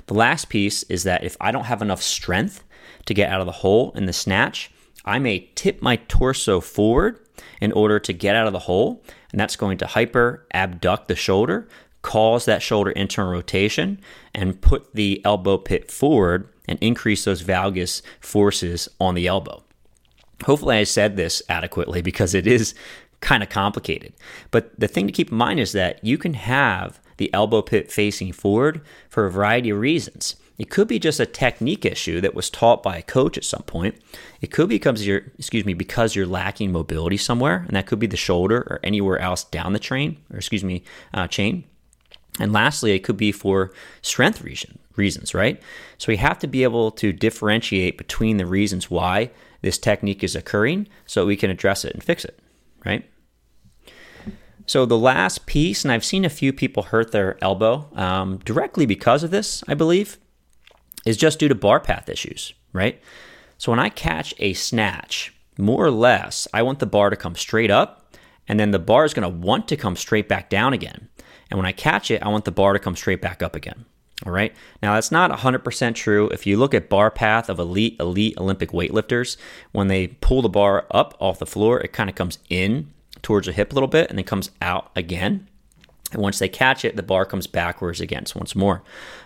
The 0.08 0.14
last 0.14 0.50
piece 0.50 0.84
is 0.84 1.04
that 1.04 1.24
if 1.24 1.36
I 1.42 1.52
don't 1.52 1.66
have 1.66 1.82
enough 1.82 2.02
strength 2.02 2.64
to 3.06 3.14
get 3.14 3.30
out 3.30 3.42
of 3.42 3.46
the 3.46 3.52
hole 3.54 3.92
in 3.96 4.06
the 4.06 4.14
snatch, 4.14 4.72
I 5.06 5.20
may 5.20 5.50
tip 5.56 5.82
my 5.82 5.98
torso 6.08 6.60
forward 6.60 7.20
in 7.62 7.72
order 7.72 8.00
to 8.00 8.14
get 8.14 8.36
out 8.36 8.48
of 8.48 8.54
the 8.54 8.60
hole, 8.60 9.04
and 9.32 9.40
that's 9.40 9.56
going 9.56 9.78
to 9.80 9.88
hyper 9.88 10.46
abduct 10.54 11.08
the 11.08 11.16
shoulder, 11.16 11.68
cause 12.02 12.46
that 12.46 12.62
shoulder 12.62 12.92
internal 12.92 13.32
rotation, 13.32 14.00
and 14.34 14.62
put 14.62 14.94
the 14.94 15.22
elbow 15.26 15.58
pit 15.58 15.92
forward 15.92 16.50
and 16.68 16.78
increase 16.80 17.26
those 17.26 17.44
valgus 17.44 18.02
forces 18.20 18.88
on 19.00 19.16
the 19.16 19.28
elbow. 19.28 19.64
Hopefully, 20.46 20.78
I 20.78 20.84
said 20.84 21.18
this 21.18 21.42
adequately 21.50 22.02
because 22.02 22.34
it 22.34 22.46
is 22.46 22.76
kind 23.22 23.42
of 23.42 23.50
complicated. 23.50 24.14
But 24.52 24.80
the 24.80 24.88
thing 24.88 25.08
to 25.08 25.14
keep 25.14 25.32
in 25.32 25.38
mind 25.38 25.60
is 25.60 25.72
that 25.72 26.04
you 26.04 26.18
can 26.18 26.36
have 26.36 27.00
the 27.18 27.34
elbow 27.34 27.62
pit 27.62 27.92
facing 27.92 28.32
forward 28.32 28.82
for 29.10 29.26
a 29.26 29.32
variety 29.32 29.72
of 29.72 29.80
reasons. 29.80 30.36
It 30.58 30.72
could 30.72 30.88
be 30.88 30.98
just 30.98 31.20
a 31.20 31.26
technique 31.26 31.86
issue 31.86 32.20
that 32.22 32.34
was 32.34 32.50
taught 32.50 32.82
by 32.82 32.98
a 32.98 33.04
coach 33.04 33.38
at 33.38 33.46
some 33.46 33.62
point. 33.64 33.96
It 34.42 34.52
could 34.52 34.70
be 34.70 34.76
because 34.76 35.06
you're, 35.06 35.24
excuse 35.38 35.66
me, 35.66 35.76
because 35.76 36.16
you're 36.16 36.26
lacking 36.26 36.72
mobility 36.72 37.18
somewhere, 37.18 37.64
and 37.68 37.76
that 37.76 37.86
could 37.86 38.00
be 38.00 38.08
the 38.08 38.18
shoulder 38.18 38.66
or 38.70 38.80
anywhere 38.84 39.20
else 39.20 39.44
down 39.44 39.74
the 39.74 39.80
train, 39.80 40.18
or 40.32 40.38
excuse 40.38 40.64
me, 40.64 40.84
uh, 41.14 41.28
chain. 41.28 41.64
And 42.40 42.54
lastly, 42.54 42.94
it 42.94 43.04
could 43.04 43.18
be 43.18 43.32
for 43.32 43.72
strength 44.02 44.42
reason, 44.42 44.80
reasons, 44.96 45.34
right? 45.34 45.62
So 45.98 46.12
we 46.12 46.18
have 46.18 46.40
to 46.40 46.48
be 46.48 46.64
able 46.64 46.92
to 46.92 47.14
differentiate 47.14 47.98
between 47.98 48.38
the 48.38 48.46
reasons 48.46 48.90
why 48.90 49.32
this 49.62 49.78
technique 49.78 50.24
is 50.24 50.36
occurring 50.36 50.88
so 51.06 51.26
we 51.26 51.38
can 51.38 51.50
address 51.50 51.86
it 51.86 51.94
and 51.94 52.04
fix 52.04 52.26
it, 52.26 52.40
right? 52.86 53.08
So 54.66 54.86
the 54.86 54.98
last 54.98 55.46
piece, 55.46 55.86
and 55.86 55.92
I've 55.92 56.04
seen 56.04 56.26
a 56.26 56.30
few 56.30 56.52
people 56.52 56.84
hurt 56.84 57.12
their 57.12 57.38
elbow 57.42 57.88
um, 57.96 58.38
directly 58.40 58.86
because 58.86 59.24
of 59.24 59.32
this, 59.32 59.64
I 59.68 59.74
believe, 59.74 60.18
is 61.08 61.16
just 61.16 61.40
due 61.40 61.48
to 61.48 61.56
bar 61.56 61.80
path 61.80 62.10
issues, 62.10 62.54
right? 62.74 63.02
So 63.58 63.72
when 63.72 63.80
I 63.80 63.90
catch 63.90 64.34
a 64.40 64.54
snatch, 64.54 65.34
more 65.58 65.86
or 65.86 65.92
less, 65.92 66.48
I 66.54 66.62
want 66.64 66.80
the 66.80 66.86
bar 66.86 67.10
to 67.10 67.16
come 67.16 67.36
straight 67.36 67.72
up, 67.72 68.14
and 68.48 68.60
then 68.60 68.72
the 68.72 68.80
bar 68.80 69.06
is 69.06 69.14
going 69.14 69.24
to 69.30 69.48
want 69.48 69.70
to 69.70 69.78
come 69.78 69.96
straight 69.96 70.28
back 70.28 70.50
down 70.50 70.74
again. 70.74 71.08
And 71.50 71.58
when 71.58 71.66
I 71.66 71.72
catch 71.72 72.12
it, 72.12 72.22
I 72.22 72.28
want 72.28 72.44
the 72.44 72.52
bar 72.52 72.74
to 72.74 72.80
come 72.80 72.96
straight 72.96 73.22
back 73.22 73.42
up 73.42 73.56
again. 73.56 73.86
All 74.26 74.34
right. 74.34 74.54
Now, 74.84 74.96
that's 74.96 75.12
not 75.12 75.32
100% 75.32 75.96
true. 75.96 76.28
If 76.30 76.46
you 76.46 76.58
look 76.58 76.74
at 76.74 76.90
bar 76.90 77.10
path 77.10 77.50
of 77.50 77.58
elite, 77.58 77.96
elite 78.00 78.38
Olympic 78.38 78.72
weightlifters, 78.72 79.38
when 79.72 79.88
they 79.88 80.08
pull 80.08 80.42
the 80.42 80.50
bar 80.50 80.88
up 80.92 81.16
off 81.20 81.40
the 81.40 81.46
floor, 81.46 81.80
it 81.80 81.94
kind 81.94 82.10
of 82.10 82.16
comes 82.16 82.40
in 82.50 82.92
towards 83.22 83.48
the 83.48 83.54
hip 83.54 83.72
a 83.72 83.76
little 83.76 83.88
bit 83.88 84.10
and 84.10 84.18
then 84.18 84.26
comes 84.26 84.52
out 84.62 84.92
again. 84.96 85.48
And 86.14 86.22
once 86.22 86.40
they 86.40 86.50
catch 86.50 86.86
it, 86.86 86.96
the 86.96 87.04
bar 87.04 87.26
comes 87.26 87.48
backwards 87.48 88.00
again, 88.00 88.26
so 88.26 88.40
once 88.40 88.56
more. 88.56 88.82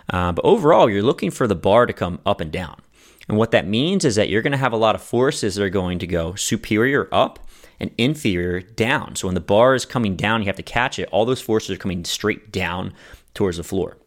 Uh, 0.09 0.31
but 0.31 0.43
overall, 0.45 0.89
you're 0.89 1.03
looking 1.03 1.31
for 1.31 1.47
the 1.47 1.55
bar 1.55 1.85
to 1.85 1.93
come 1.93 2.19
up 2.25 2.41
and 2.41 2.51
down. 2.51 2.81
And 3.29 3.37
what 3.37 3.51
that 3.51 3.67
means 3.67 4.03
is 4.03 4.15
that 4.15 4.29
you're 4.29 4.41
going 4.41 4.51
to 4.51 4.57
have 4.57 4.73
a 4.73 4.77
lot 4.77 4.95
of 4.95 5.01
forces 5.01 5.55
that 5.55 5.63
are 5.63 5.69
going 5.69 5.99
to 5.99 6.07
go 6.07 6.33
superior 6.35 7.07
up 7.11 7.39
and 7.79 7.91
inferior 7.97 8.61
down. 8.61 9.15
So 9.15 9.27
when 9.27 9.35
the 9.35 9.41
bar 9.41 9.75
is 9.75 9.85
coming 9.85 10.15
down, 10.15 10.41
you 10.41 10.47
have 10.47 10.55
to 10.55 10.63
catch 10.63 10.97
it. 10.97 11.07
All 11.11 11.25
those 11.25 11.41
forces 11.41 11.75
are 11.75 11.79
coming 11.79 12.03
straight 12.03 12.51
down 12.51 12.93
towards 13.33 13.57
the 13.57 13.63
floor 13.63 13.97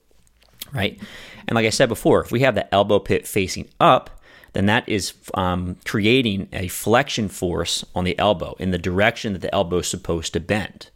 right? 0.75 1.01
And 1.47 1.55
like 1.55 1.67
I 1.67 1.71
said 1.71 1.89
before, 1.89 2.23
if 2.23 2.33
we 2.33 2.41
have 2.41 2.55
the 2.55 2.73
elbow 2.75 2.99
pit 2.99 3.27
facing 3.27 3.69
up, 3.81 4.21
then 4.53 4.67
that 4.67 4.89
is 4.89 5.15
um, 5.35 5.77
creating 5.85 6.49
a 6.53 6.69
flexion 6.69 7.29
force 7.29 7.85
on 7.95 8.05
the 8.05 8.19
elbow 8.19 8.55
in 8.59 8.71
the 8.71 8.79
direction 8.79 9.33
that 9.33 9.43
the 9.43 9.55
elbow 9.55 9.79
is 9.79 9.89
supposed 9.89 10.33
to 10.35 10.41
bend. 10.41 10.91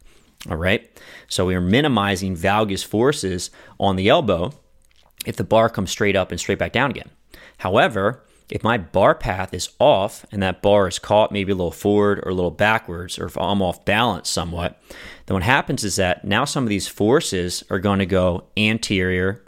All 0.49 0.57
right. 0.57 0.89
So 1.27 1.45
we 1.45 1.55
are 1.55 1.61
minimizing 1.61 2.35
valgus 2.35 2.85
forces 2.85 3.51
on 3.79 3.95
the 3.95 4.07
elbow 4.07 4.53
if 5.25 5.35
the 5.35 5.43
bar 5.43 5.69
comes 5.69 5.91
straight 5.91 6.15
up 6.15 6.31
and 6.31 6.39
straight 6.39 6.59
back 6.59 6.71
down 6.71 6.91
again. 6.91 7.09
However, 7.57 8.23
if 8.49 8.63
my 8.63 8.77
bar 8.77 9.13
path 9.13 9.53
is 9.53 9.69
off 9.79 10.25
and 10.31 10.41
that 10.41 10.61
bar 10.61 10.87
is 10.87 10.97
caught 10.97 11.31
maybe 11.31 11.51
a 11.51 11.55
little 11.55 11.71
forward 11.71 12.19
or 12.23 12.29
a 12.29 12.33
little 12.33 12.51
backwards, 12.51 13.19
or 13.19 13.25
if 13.25 13.37
I'm 13.37 13.61
off 13.61 13.85
balance 13.85 14.29
somewhat, 14.29 14.81
then 15.25 15.35
what 15.35 15.43
happens 15.43 15.83
is 15.83 15.97
that 15.97 16.25
now 16.25 16.45
some 16.45 16.63
of 16.63 16.69
these 16.69 16.87
forces 16.87 17.63
are 17.69 17.79
going 17.79 17.99
to 17.99 18.05
go 18.05 18.45
anterior 18.57 19.43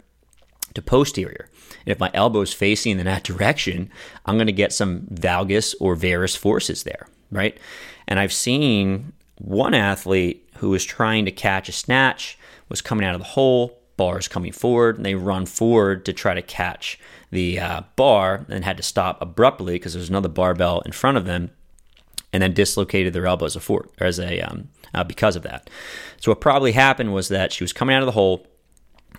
to 0.74 0.82
posterior. 0.82 1.48
And 1.84 1.92
if 1.92 1.98
my 1.98 2.10
elbow 2.14 2.42
is 2.42 2.52
facing 2.52 2.98
in 2.98 3.06
that 3.06 3.24
direction, 3.24 3.90
I'm 4.26 4.36
going 4.36 4.46
to 4.46 4.52
get 4.52 4.72
some 4.72 5.08
valgus 5.12 5.74
or 5.80 5.96
varus 5.96 6.36
forces 6.36 6.84
there, 6.84 7.08
right? 7.30 7.58
And 8.06 8.20
I've 8.20 8.32
seen 8.32 9.14
one 9.38 9.74
athlete 9.74 10.41
who 10.62 10.70
was 10.70 10.84
trying 10.84 11.24
to 11.24 11.32
catch 11.32 11.68
a 11.68 11.72
snatch, 11.72 12.38
was 12.68 12.80
coming 12.80 13.04
out 13.04 13.16
of 13.16 13.20
the 13.20 13.26
hole, 13.26 13.80
bars 13.96 14.28
coming 14.28 14.52
forward, 14.52 14.96
and 14.96 15.04
they 15.04 15.16
run 15.16 15.44
forward 15.44 16.04
to 16.04 16.12
try 16.12 16.34
to 16.34 16.40
catch 16.40 17.00
the 17.32 17.58
uh, 17.58 17.82
bar 17.96 18.46
and 18.48 18.64
had 18.64 18.76
to 18.76 18.82
stop 18.82 19.20
abruptly 19.20 19.74
because 19.74 19.94
there's 19.94 20.08
another 20.08 20.28
barbell 20.28 20.80
in 20.86 20.92
front 20.92 21.16
of 21.16 21.24
them 21.24 21.50
and 22.32 22.40
then 22.40 22.54
dislocated 22.54 23.12
their 23.12 23.26
elbow 23.26 23.44
as 23.44 23.56
a 23.56 23.60
fort, 23.60 23.90
or 24.00 24.06
as 24.06 24.20
a 24.20 24.40
um, 24.40 24.68
uh, 24.94 25.02
because 25.02 25.34
of 25.34 25.42
that. 25.42 25.68
So 26.20 26.30
what 26.30 26.40
probably 26.40 26.70
happened 26.70 27.12
was 27.12 27.26
that 27.26 27.52
she 27.52 27.64
was 27.64 27.72
coming 27.72 27.96
out 27.96 28.02
of 28.02 28.06
the 28.06 28.12
hole, 28.12 28.46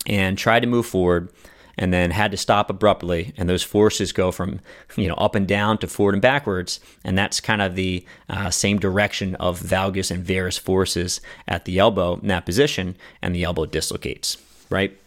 and 0.08 0.38
tried 0.38 0.62
to 0.62 0.68
move 0.68 0.86
forward 0.86 1.30
and 1.78 1.94
then 1.94 2.12
had 2.12 2.32
to 2.32 2.38
stop 2.38 2.70
abruptly 2.70 3.34
and 3.38 3.50
those 3.50 3.64
forces 3.64 4.12
go 4.12 4.32
from 4.32 4.60
you 4.96 5.08
know 5.08 5.16
up 5.16 5.36
and 5.36 5.48
down 5.48 5.78
to 5.78 5.88
forward 5.88 6.16
and 6.16 6.22
backwards 6.22 6.80
and 7.04 7.18
that's 7.18 7.40
kind 7.40 7.62
of 7.62 7.76
the 7.76 8.06
uh, 8.30 8.50
same 8.50 8.78
direction 8.78 9.36
of 9.36 9.60
valgus 9.60 10.12
and 10.12 10.24
varus 10.24 10.58
forces 10.58 11.22
at 11.48 11.66
the 11.66 11.80
elbow 11.80 12.20
in 12.22 12.28
that 12.28 12.46
position 12.46 12.96
and 13.22 13.34
the 13.34 13.44
elbow 13.44 13.66
dislocates 13.66 14.38
right? 14.70 14.98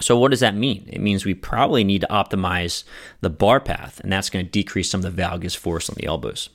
So 0.00 0.18
what 0.18 0.30
does 0.30 0.40
that 0.40 0.54
mean? 0.54 0.84
It 0.88 1.00
means 1.00 1.24
we 1.24 1.34
probably 1.34 1.82
need 1.82 2.02
to 2.02 2.06
optimize 2.08 2.84
the 3.20 3.30
bar 3.30 3.58
path 3.58 4.00
and 4.00 4.12
that's 4.12 4.28
going 4.28 4.44
to 4.44 4.50
decrease 4.50 4.90
some 4.90 5.04
of 5.04 5.16
the 5.16 5.22
valgus 5.22 5.56
force 5.56 5.88
on 5.88 5.96
the 5.96 6.06
elbows 6.06 6.50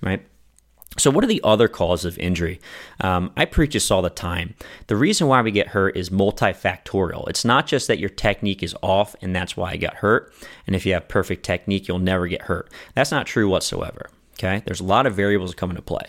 right 0.00 0.24
so, 0.96 1.10
what 1.10 1.22
are 1.22 1.28
the 1.28 1.42
other 1.44 1.68
causes 1.68 2.06
of 2.06 2.18
injury? 2.18 2.60
Um, 3.00 3.30
I 3.36 3.44
preach 3.44 3.74
this 3.74 3.90
all 3.90 4.02
the 4.02 4.10
time. 4.10 4.54
The 4.86 4.96
reason 4.96 5.28
why 5.28 5.42
we 5.42 5.50
get 5.50 5.68
hurt 5.68 5.96
is 5.96 6.10
multifactorial. 6.10 7.28
It's 7.28 7.44
not 7.44 7.66
just 7.66 7.88
that 7.88 7.98
your 7.98 8.08
technique 8.08 8.62
is 8.62 8.74
off 8.82 9.14
and 9.20 9.36
that's 9.36 9.56
why 9.56 9.72
I 9.72 9.76
got 9.76 9.96
hurt. 9.96 10.32
And 10.66 10.74
if 10.74 10.86
you 10.86 10.94
have 10.94 11.06
perfect 11.06 11.44
technique, 11.44 11.86
you'll 11.86 11.98
never 11.98 12.26
get 12.26 12.42
hurt. 12.42 12.70
That's 12.94 13.10
not 13.10 13.26
true 13.26 13.48
whatsoever. 13.48 14.10
Okay, 14.34 14.62
there's 14.66 14.80
a 14.80 14.84
lot 14.84 15.06
of 15.06 15.14
variables 15.14 15.50
that 15.50 15.56
come 15.56 15.70
into 15.70 15.82
play. 15.82 16.06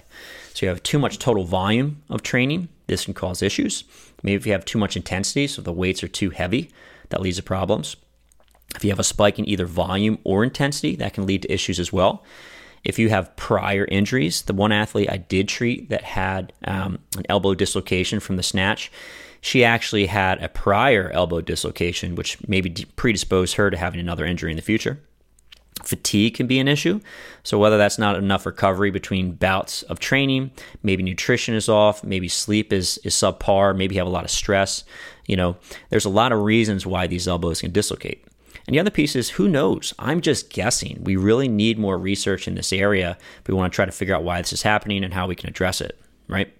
So, 0.53 0.65
you 0.65 0.69
have 0.69 0.81
too 0.81 0.99
much 0.99 1.19
total 1.19 1.43
volume 1.43 2.01
of 2.09 2.23
training, 2.23 2.69
this 2.87 3.05
can 3.05 3.13
cause 3.13 3.43
issues. 3.43 3.83
Maybe 4.23 4.35
if 4.35 4.45
you 4.45 4.53
have 4.53 4.65
too 4.65 4.79
much 4.79 4.97
intensity, 4.97 5.45
so 5.47 5.61
the 5.61 5.71
weights 5.71 6.03
are 6.03 6.07
too 6.07 6.31
heavy, 6.31 6.71
that 7.09 7.21
leads 7.21 7.37
to 7.37 7.43
problems. 7.43 7.95
If 8.75 8.83
you 8.83 8.89
have 8.89 8.99
a 8.99 9.03
spike 9.03 9.39
in 9.39 9.47
either 9.47 9.65
volume 9.65 10.19
or 10.23 10.43
intensity, 10.43 10.95
that 10.97 11.13
can 11.13 11.25
lead 11.25 11.43
to 11.43 11.53
issues 11.53 11.79
as 11.79 11.93
well. 11.93 12.23
If 12.83 12.99
you 12.99 13.09
have 13.09 13.35
prior 13.35 13.85
injuries, 13.85 14.43
the 14.43 14.53
one 14.53 14.71
athlete 14.71 15.09
I 15.11 15.17
did 15.17 15.47
treat 15.47 15.89
that 15.89 16.03
had 16.03 16.53
um, 16.65 16.99
an 17.17 17.25
elbow 17.29 17.53
dislocation 17.53 18.19
from 18.19 18.37
the 18.37 18.43
snatch, 18.43 18.91
she 19.41 19.63
actually 19.63 20.07
had 20.07 20.41
a 20.43 20.49
prior 20.49 21.09
elbow 21.11 21.41
dislocation, 21.41 22.15
which 22.15 22.37
maybe 22.47 22.71
predisposed 22.95 23.55
her 23.55 23.69
to 23.69 23.77
having 23.77 23.99
another 23.99 24.25
injury 24.25 24.51
in 24.51 24.57
the 24.57 24.61
future. 24.61 24.99
Fatigue 25.83 26.35
can 26.35 26.45
be 26.45 26.59
an 26.59 26.67
issue. 26.67 26.99
So, 27.43 27.57
whether 27.57 27.77
that's 27.77 27.97
not 27.97 28.17
enough 28.17 28.45
recovery 28.45 28.91
between 28.91 29.31
bouts 29.31 29.83
of 29.83 29.99
training, 29.99 30.51
maybe 30.83 31.03
nutrition 31.03 31.55
is 31.55 31.69
off, 31.69 32.03
maybe 32.03 32.27
sleep 32.27 32.73
is, 32.73 32.97
is 33.05 33.15
subpar, 33.15 33.77
maybe 33.77 33.95
you 33.95 34.01
have 34.01 34.07
a 34.07 34.11
lot 34.11 34.25
of 34.25 34.31
stress, 34.31 34.83
you 35.25 35.37
know, 35.37 35.55
there's 35.89 36.05
a 36.05 36.09
lot 36.09 36.33
of 36.33 36.41
reasons 36.41 36.85
why 36.85 37.07
these 37.07 37.27
elbows 37.27 37.61
can 37.61 37.71
dislocate. 37.71 38.25
And 38.69 38.75
the 38.75 38.81
other 38.81 38.91
piece 38.91 39.15
is 39.15 39.31
who 39.31 39.47
knows? 39.47 39.95
I'm 39.97 40.21
just 40.21 40.51
guessing. 40.51 41.03
We 41.03 41.15
really 41.15 41.47
need 41.47 41.79
more 41.79 41.97
research 41.97 42.47
in 42.47 42.53
this 42.53 42.71
area. 42.71 43.17
We 43.47 43.55
want 43.55 43.73
to 43.73 43.75
try 43.75 43.85
to 43.85 43.91
figure 43.91 44.15
out 44.15 44.23
why 44.23 44.39
this 44.39 44.53
is 44.53 44.61
happening 44.61 45.03
and 45.03 45.11
how 45.11 45.25
we 45.25 45.33
can 45.33 45.49
address 45.49 45.81
it, 45.81 45.99
right? 46.27 46.53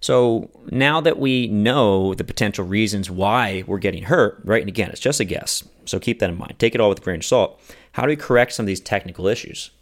So 0.00 0.48
now 0.70 1.02
that 1.02 1.18
we 1.18 1.48
know 1.48 2.14
the 2.14 2.24
potential 2.24 2.64
reasons 2.64 3.10
why 3.10 3.64
we're 3.66 3.76
getting 3.76 4.04
hurt, 4.04 4.40
right? 4.44 4.62
And 4.62 4.68
again, 4.70 4.88
it's 4.88 4.98
just 4.98 5.20
a 5.20 5.26
guess. 5.26 5.62
So 5.84 6.00
keep 6.00 6.20
that 6.20 6.30
in 6.30 6.38
mind. 6.38 6.58
Take 6.58 6.74
it 6.74 6.80
all 6.80 6.88
with 6.88 7.00
a 7.00 7.04
grain 7.04 7.20
of 7.20 7.26
salt. 7.26 7.60
How 7.92 8.04
do 8.04 8.08
we 8.08 8.16
correct 8.16 8.54
some 8.54 8.64
of 8.64 8.68
these 8.68 8.80
technical 8.80 9.26
issues? 9.26 9.72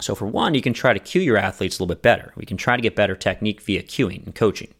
So, 0.00 0.14
for 0.14 0.26
one, 0.26 0.54
you 0.54 0.60
can 0.60 0.74
try 0.74 0.92
to 0.92 0.98
cue 0.98 1.22
your 1.22 1.38
athletes 1.38 1.78
a 1.78 1.82
little 1.82 1.94
bit 1.94 2.02
better. 2.02 2.32
We 2.36 2.44
can 2.44 2.58
try 2.58 2.76
to 2.76 2.82
get 2.82 2.96
better 2.96 3.16
technique 3.16 3.62
via 3.62 3.82
cueing 3.82 4.26
and 4.26 4.34
coaching 4.34 4.74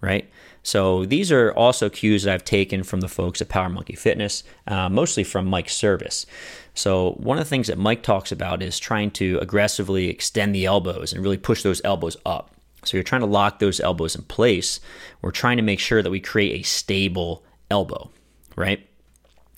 right? 0.00 0.28
So 0.62 1.04
these 1.04 1.30
are 1.30 1.52
also 1.52 1.88
cues 1.88 2.24
that 2.24 2.34
I've 2.34 2.44
taken 2.44 2.82
from 2.82 3.00
the 3.00 3.08
folks 3.08 3.40
at 3.40 3.48
Power 3.48 3.68
Monkey 3.68 3.94
Fitness, 3.94 4.42
uh, 4.66 4.88
mostly 4.88 5.22
from 5.22 5.46
Mike 5.46 5.68
Cerbus. 5.68 6.26
So 6.74 7.12
one 7.12 7.38
of 7.38 7.44
the 7.44 7.48
things 7.48 7.68
that 7.68 7.78
Mike 7.78 8.02
talks 8.02 8.32
about 8.32 8.62
is 8.62 8.78
trying 8.78 9.12
to 9.12 9.38
aggressively 9.40 10.08
extend 10.08 10.54
the 10.54 10.66
elbows 10.66 11.12
and 11.12 11.22
really 11.22 11.38
push 11.38 11.62
those 11.62 11.80
elbows 11.84 12.16
up. 12.26 12.50
So 12.84 12.96
you're 12.96 13.04
trying 13.04 13.22
to 13.22 13.26
lock 13.26 13.58
those 13.58 13.80
elbows 13.80 14.14
in 14.16 14.22
place. 14.22 14.80
We're 15.22 15.30
trying 15.30 15.56
to 15.56 15.62
make 15.62 15.80
sure 15.80 16.02
that 16.02 16.10
we 16.10 16.20
create 16.20 16.60
a 16.60 16.64
stable 16.64 17.44
elbow, 17.70 18.10
right? 18.56 18.86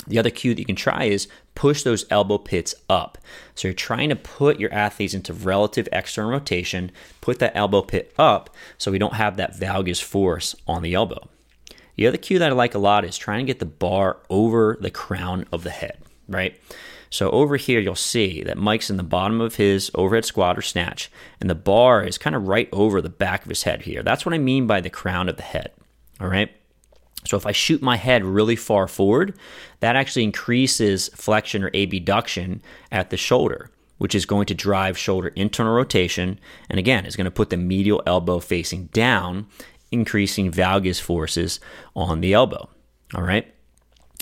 The 0.06 0.18
other 0.18 0.30
cue 0.30 0.54
that 0.54 0.60
you 0.60 0.66
can 0.66 0.76
try 0.76 1.04
is 1.04 1.28
push 1.54 1.82
those 1.82 2.06
elbow 2.10 2.38
pits 2.38 2.74
up. 2.88 3.18
So 3.54 3.68
you're 3.68 3.74
trying 3.74 4.08
to 4.08 4.16
put 4.16 4.60
your 4.60 4.72
athletes 4.72 5.12
into 5.12 5.32
relative 5.32 5.88
external 5.92 6.30
rotation, 6.30 6.92
put 7.20 7.40
that 7.40 7.56
elbow 7.56 7.82
pit 7.82 8.14
up 8.16 8.50
so 8.78 8.90
we 8.90 8.98
don't 8.98 9.14
have 9.14 9.36
that 9.36 9.56
valgus 9.56 10.02
force 10.02 10.54
on 10.66 10.82
the 10.82 10.94
elbow. 10.94 11.28
The 11.96 12.06
other 12.06 12.16
cue 12.16 12.38
that 12.38 12.50
I 12.50 12.54
like 12.54 12.74
a 12.74 12.78
lot 12.78 13.04
is 13.04 13.18
trying 13.18 13.44
to 13.44 13.50
get 13.52 13.58
the 13.58 13.66
bar 13.66 14.18
over 14.30 14.78
the 14.80 14.90
crown 14.90 15.46
of 15.52 15.64
the 15.64 15.70
head, 15.70 15.98
right? 16.28 16.58
So 17.10 17.30
over 17.30 17.56
here, 17.56 17.80
you'll 17.80 17.96
see 17.96 18.42
that 18.44 18.58
Mike's 18.58 18.90
in 18.90 18.98
the 18.98 19.02
bottom 19.02 19.40
of 19.40 19.56
his 19.56 19.90
overhead 19.94 20.24
squat 20.24 20.58
or 20.58 20.62
snatch, 20.62 21.10
and 21.40 21.48
the 21.48 21.54
bar 21.54 22.04
is 22.04 22.18
kind 22.18 22.36
of 22.36 22.46
right 22.46 22.68
over 22.70 23.00
the 23.00 23.08
back 23.08 23.42
of 23.42 23.48
his 23.48 23.62
head 23.64 23.82
here. 23.82 24.02
That's 24.02 24.24
what 24.24 24.34
I 24.34 24.38
mean 24.38 24.66
by 24.66 24.80
the 24.80 24.90
crown 24.90 25.28
of 25.28 25.36
the 25.36 25.42
head. 25.42 25.72
All 26.20 26.28
right. 26.28 26.54
So 27.24 27.36
if 27.36 27.46
I 27.46 27.52
shoot 27.52 27.82
my 27.82 27.96
head 27.96 28.24
really 28.24 28.56
far 28.56 28.88
forward, 28.88 29.36
that 29.80 29.96
actually 29.96 30.24
increases 30.24 31.08
flexion 31.14 31.62
or 31.62 31.70
abduction 31.74 32.62
at 32.90 33.10
the 33.10 33.16
shoulder, 33.16 33.70
which 33.98 34.14
is 34.14 34.24
going 34.24 34.46
to 34.46 34.54
drive 34.54 34.96
shoulder 34.96 35.28
internal 35.28 35.74
rotation. 35.74 36.38
And 36.70 36.78
again, 36.78 37.04
is 37.04 37.16
going 37.16 37.26
to 37.26 37.30
put 37.30 37.50
the 37.50 37.56
medial 37.56 38.02
elbow 38.06 38.38
facing 38.38 38.86
down, 38.86 39.46
increasing 39.90 40.50
valgus 40.50 41.00
forces 41.00 41.60
on 41.94 42.20
the 42.20 42.32
elbow. 42.32 42.68
All 43.14 43.22
right. 43.22 43.52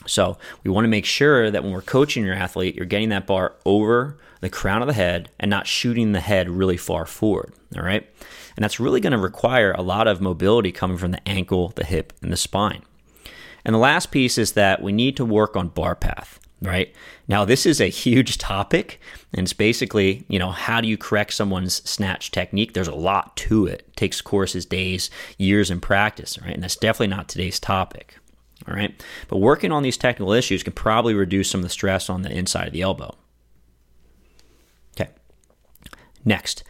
So 0.06 0.38
we 0.64 0.70
want 0.70 0.84
to 0.84 0.88
make 0.88 1.04
sure 1.04 1.50
that 1.50 1.62
when 1.62 1.72
we're 1.72 1.82
coaching 1.82 2.25
your 2.25 2.34
athlete, 2.34 2.75
you're 2.75 2.86
getting 2.86 3.08
that 3.10 3.26
bar 3.26 3.54
over 3.64 4.18
the 4.40 4.50
crown 4.50 4.82
of 4.82 4.88
the 4.88 4.94
head 4.94 5.30
and 5.40 5.50
not 5.50 5.66
shooting 5.66 6.12
the 6.12 6.20
head 6.20 6.48
really 6.48 6.76
far 6.76 7.06
forward. 7.06 7.52
All 7.76 7.82
right. 7.82 8.08
And 8.56 8.62
that's 8.62 8.80
really 8.80 9.00
going 9.00 9.12
to 9.12 9.18
require 9.18 9.72
a 9.72 9.82
lot 9.82 10.08
of 10.08 10.20
mobility 10.20 10.72
coming 10.72 10.96
from 10.96 11.10
the 11.10 11.28
ankle, 11.28 11.72
the 11.76 11.84
hip, 11.84 12.12
and 12.22 12.32
the 12.32 12.36
spine. 12.36 12.82
And 13.64 13.75
the 13.75 13.80
last 13.80 14.10
piece 14.10 14.38
is 14.38 14.52
that 14.52 14.82
we 14.82 14.92
need 14.92 15.16
to 15.16 15.25
work 15.25 15.56
on 15.56 15.68
bar 15.68 15.94
path, 15.94 16.38
right? 16.62 16.94
Now, 17.28 17.44
this 17.44 17.66
is 17.66 17.80
a 17.80 17.88
huge 17.88 18.38
topic, 18.38 19.00
and 19.34 19.44
it's 19.44 19.52
basically, 19.52 20.25
you 20.28 20.38
know, 20.38 20.52
how 20.52 20.80
do 20.80 20.88
you 20.88 20.96
correct 20.96 21.34
someone's 21.34 21.82
snatch 21.88 22.30
technique? 22.30 22.72
There's 22.72 22.88
a 22.88 22.94
lot 22.94 23.36
to 23.38 23.66
it. 23.66 23.84
it 23.88 23.96
takes 23.96 24.20
courses, 24.20 24.64
days, 24.64 25.10
years 25.36 25.70
in 25.70 25.80
practice, 25.80 26.38
right? 26.40 26.54
And 26.54 26.62
that's 26.62 26.76
definitely 26.76 27.14
not 27.14 27.28
today's 27.28 27.58
topic. 27.60 28.16
All 28.66 28.75
right. 28.75 29.02
But 29.28 29.38
working 29.38 29.72
on 29.72 29.82
these 29.82 29.96
technical 29.96 30.32
issues 30.32 30.62
can 30.62 30.72
probably 30.72 31.14
reduce 31.14 31.50
some 31.50 31.60
of 31.60 31.64
the 31.64 31.70
stress 31.70 32.08
on 32.08 32.22
the 32.22 32.32
inside 32.32 32.66
of 32.66 32.72
the 32.72 32.82
elbow. 32.82 33.14
Okay. 34.98 35.10
Next, 36.25 36.64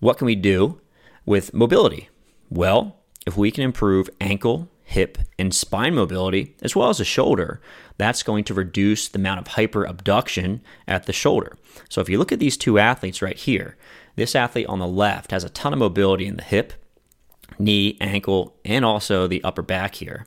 what 0.00 0.18
can 0.18 0.26
we 0.26 0.34
do 0.34 0.80
with 1.24 1.54
mobility? 1.54 2.08
Well, 2.50 2.96
if 3.26 3.36
we 3.36 3.50
can 3.50 3.62
improve 3.62 4.10
ankle, 4.20 4.68
hip, 4.82 5.18
and 5.38 5.54
spine 5.54 5.94
mobility, 5.94 6.56
as 6.62 6.74
well 6.74 6.88
as 6.88 6.98
the 6.98 7.04
shoulder, 7.04 7.60
that's 7.96 8.24
going 8.24 8.44
to 8.44 8.54
reduce 8.54 9.08
the 9.08 9.18
amount 9.18 9.38
of 9.38 9.54
hyperabduction 9.54 10.60
at 10.88 11.06
the 11.06 11.12
shoulder. 11.12 11.56
So 11.88 12.00
if 12.00 12.08
you 12.08 12.18
look 12.18 12.32
at 12.32 12.40
these 12.40 12.56
two 12.56 12.78
athletes 12.78 13.22
right 13.22 13.36
here, 13.36 13.76
this 14.16 14.34
athlete 14.34 14.66
on 14.66 14.80
the 14.80 14.88
left 14.88 15.30
has 15.30 15.44
a 15.44 15.50
ton 15.50 15.72
of 15.72 15.78
mobility 15.78 16.26
in 16.26 16.36
the 16.36 16.42
hip, 16.42 16.72
knee, 17.58 17.96
ankle, 18.00 18.56
and 18.64 18.84
also 18.84 19.28
the 19.28 19.44
upper 19.44 19.62
back 19.62 19.94
here 19.94 20.26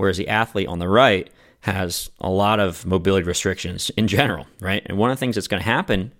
whereas 0.00 0.16
the 0.16 0.28
athlete 0.28 0.68
on 0.68 0.78
the 0.78 0.88
right 0.88 1.30
has 1.60 2.10
a 2.20 2.30
lot 2.30 2.58
of 2.58 2.86
mobility 2.86 3.24
restrictions 3.24 3.90
in 3.90 4.08
general, 4.08 4.46
right? 4.60 4.82
And 4.86 4.98
one 4.98 5.10
of 5.10 5.16
the 5.16 5.20
things 5.20 5.34
that's 5.34 5.48
going 5.48 5.62
to 5.62 5.68
happen, 5.68 6.12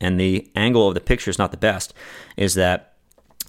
and 0.00 0.18
the 0.18 0.50
angle 0.56 0.88
of 0.88 0.94
the 0.94 1.00
picture 1.00 1.30
is 1.30 1.38
not 1.38 1.52
the 1.52 1.56
best, 1.56 1.94
is 2.36 2.54
that 2.54 2.94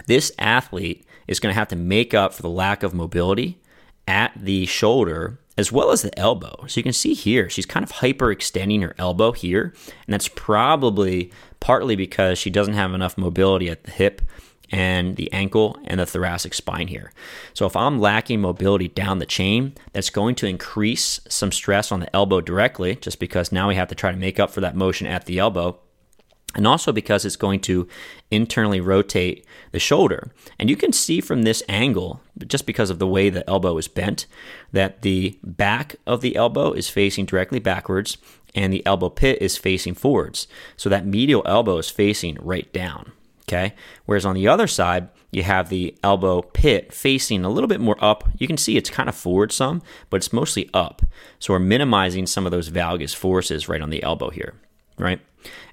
this 0.05 0.31
athlete 0.37 1.05
is 1.27 1.39
going 1.39 1.51
to 1.53 1.57
have 1.57 1.67
to 1.69 1.75
make 1.75 2.13
up 2.13 2.33
for 2.33 2.41
the 2.43 2.49
lack 2.49 2.83
of 2.83 2.93
mobility 2.93 3.59
at 4.07 4.31
the 4.35 4.65
shoulder 4.65 5.39
as 5.57 5.71
well 5.71 5.91
as 5.91 6.01
the 6.01 6.17
elbow. 6.17 6.65
So 6.67 6.79
you 6.79 6.83
can 6.83 6.93
see 6.93 7.13
here, 7.13 7.49
she's 7.49 7.65
kind 7.65 7.83
of 7.83 7.91
hyperextending 7.91 8.81
her 8.83 8.95
elbow 8.97 9.31
here, 9.31 9.73
and 10.05 10.13
that's 10.13 10.27
probably 10.27 11.31
partly 11.59 11.95
because 11.95 12.37
she 12.37 12.49
doesn't 12.49 12.73
have 12.73 12.93
enough 12.93 13.17
mobility 13.17 13.69
at 13.69 13.83
the 13.83 13.91
hip 13.91 14.21
and 14.71 15.17
the 15.17 15.31
ankle 15.33 15.77
and 15.83 15.99
the 15.99 16.05
thoracic 16.05 16.53
spine 16.53 16.87
here. 16.87 17.11
So 17.53 17.65
if 17.65 17.75
I'm 17.75 17.99
lacking 17.99 18.41
mobility 18.41 18.87
down 18.87 19.19
the 19.19 19.25
chain, 19.25 19.73
that's 19.93 20.09
going 20.09 20.35
to 20.35 20.47
increase 20.47 21.19
some 21.27 21.51
stress 21.51 21.91
on 21.91 21.99
the 21.99 22.15
elbow 22.15 22.41
directly, 22.41 22.95
just 22.95 23.19
because 23.19 23.51
now 23.51 23.67
we 23.67 23.75
have 23.75 23.89
to 23.89 23.95
try 23.95 24.11
to 24.11 24.17
make 24.17 24.39
up 24.39 24.51
for 24.51 24.61
that 24.61 24.75
motion 24.75 25.07
at 25.07 25.25
the 25.25 25.39
elbow. 25.39 25.79
And 26.53 26.67
also 26.67 26.91
because 26.91 27.23
it's 27.23 27.37
going 27.37 27.61
to 27.61 27.87
internally 28.29 28.81
rotate 28.81 29.45
the 29.71 29.79
shoulder. 29.79 30.31
And 30.59 30.69
you 30.69 30.75
can 30.75 30.91
see 30.91 31.21
from 31.21 31.43
this 31.43 31.63
angle, 31.69 32.21
just 32.45 32.65
because 32.65 32.89
of 32.89 32.99
the 32.99 33.07
way 33.07 33.29
the 33.29 33.49
elbow 33.49 33.77
is 33.77 33.87
bent, 33.87 34.25
that 34.73 35.01
the 35.01 35.39
back 35.43 35.95
of 36.05 36.19
the 36.19 36.35
elbow 36.35 36.73
is 36.73 36.89
facing 36.89 37.25
directly 37.25 37.59
backwards 37.59 38.17
and 38.53 38.73
the 38.73 38.85
elbow 38.85 39.09
pit 39.09 39.41
is 39.41 39.57
facing 39.57 39.93
forwards. 39.93 40.45
So 40.75 40.89
that 40.89 41.05
medial 41.05 41.41
elbow 41.45 41.77
is 41.77 41.89
facing 41.89 42.37
right 42.41 42.71
down. 42.73 43.13
Okay. 43.47 43.73
Whereas 44.05 44.25
on 44.25 44.35
the 44.35 44.47
other 44.47 44.67
side, 44.67 45.09
you 45.31 45.43
have 45.43 45.69
the 45.69 45.95
elbow 46.03 46.41
pit 46.41 46.93
facing 46.93 47.45
a 47.45 47.49
little 47.49 47.67
bit 47.67 47.79
more 47.79 47.97
up. 48.03 48.27
You 48.37 48.47
can 48.47 48.57
see 48.57 48.77
it's 48.77 48.89
kind 48.89 49.09
of 49.09 49.15
forward 49.15 49.51
some, 49.51 49.81
but 50.09 50.17
it's 50.17 50.33
mostly 50.33 50.69
up. 50.73 51.01
So 51.39 51.53
we're 51.53 51.59
minimizing 51.59 52.27
some 52.27 52.45
of 52.45 52.51
those 52.51 52.69
valgus 52.69 53.15
forces 53.15 53.69
right 53.69 53.81
on 53.81 53.89
the 53.89 54.03
elbow 54.03 54.29
here, 54.29 54.55
right? 54.97 55.21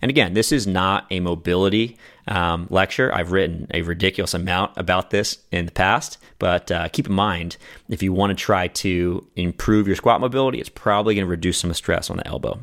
And 0.01 0.11
again, 0.11 0.35
this 0.35 0.53
is 0.53 0.67
not 0.67 1.07
a 1.11 1.21
mobility 1.21 1.99
um, 2.27 2.69
lecture. 2.71 3.15
I've 3.15 3.33
written 3.33 3.67
a 3.73 3.83
ridiculous 3.83 4.33
amount 4.33 4.73
about 4.77 5.11
this 5.11 5.39
in 5.51 5.67
the 5.67 5.73
past, 5.73 6.19
but 6.39 6.71
uh, 6.71 6.89
keep 6.89 7.07
in 7.07 7.13
mind 7.13 7.57
if 7.89 8.03
you 8.03 8.13
want 8.13 8.31
to 8.31 8.43
try 8.43 8.69
to 8.69 9.27
improve 9.37 9.87
your 9.87 9.97
squat 9.97 10.21
mobility, 10.21 10.59
it's 10.59 10.69
probably 10.69 11.15
going 11.17 11.27
to 11.27 11.31
reduce 11.31 11.59
some 11.59 11.75
stress 11.75 12.11
on 12.11 12.17
the 12.17 12.27
elbow. 12.27 12.61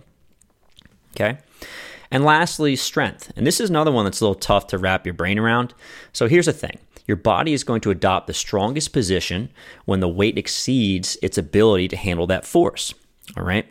Okay. 1.11 1.37
And 2.11 2.23
lastly, 2.23 2.75
strength. 2.75 3.31
And 3.35 3.45
this 3.45 3.59
is 3.59 3.69
another 3.69 3.91
one 3.91 4.05
that's 4.05 4.21
a 4.21 4.23
little 4.23 4.35
tough 4.35 4.67
to 4.67 4.77
wrap 4.77 5.05
your 5.05 5.13
brain 5.13 5.39
around. 5.39 5.73
So 6.13 6.27
here's 6.27 6.45
the 6.45 6.53
thing 6.53 6.79
your 7.07 7.17
body 7.17 7.53
is 7.53 7.63
going 7.63 7.81
to 7.81 7.91
adopt 7.91 8.27
the 8.27 8.33
strongest 8.33 8.93
position 8.93 9.49
when 9.85 9.99
the 9.99 10.07
weight 10.07 10.37
exceeds 10.37 11.17
its 11.21 11.37
ability 11.37 11.87
to 11.89 11.97
handle 11.97 12.27
that 12.27 12.45
force. 12.45 12.93
All 13.37 13.43
right. 13.43 13.67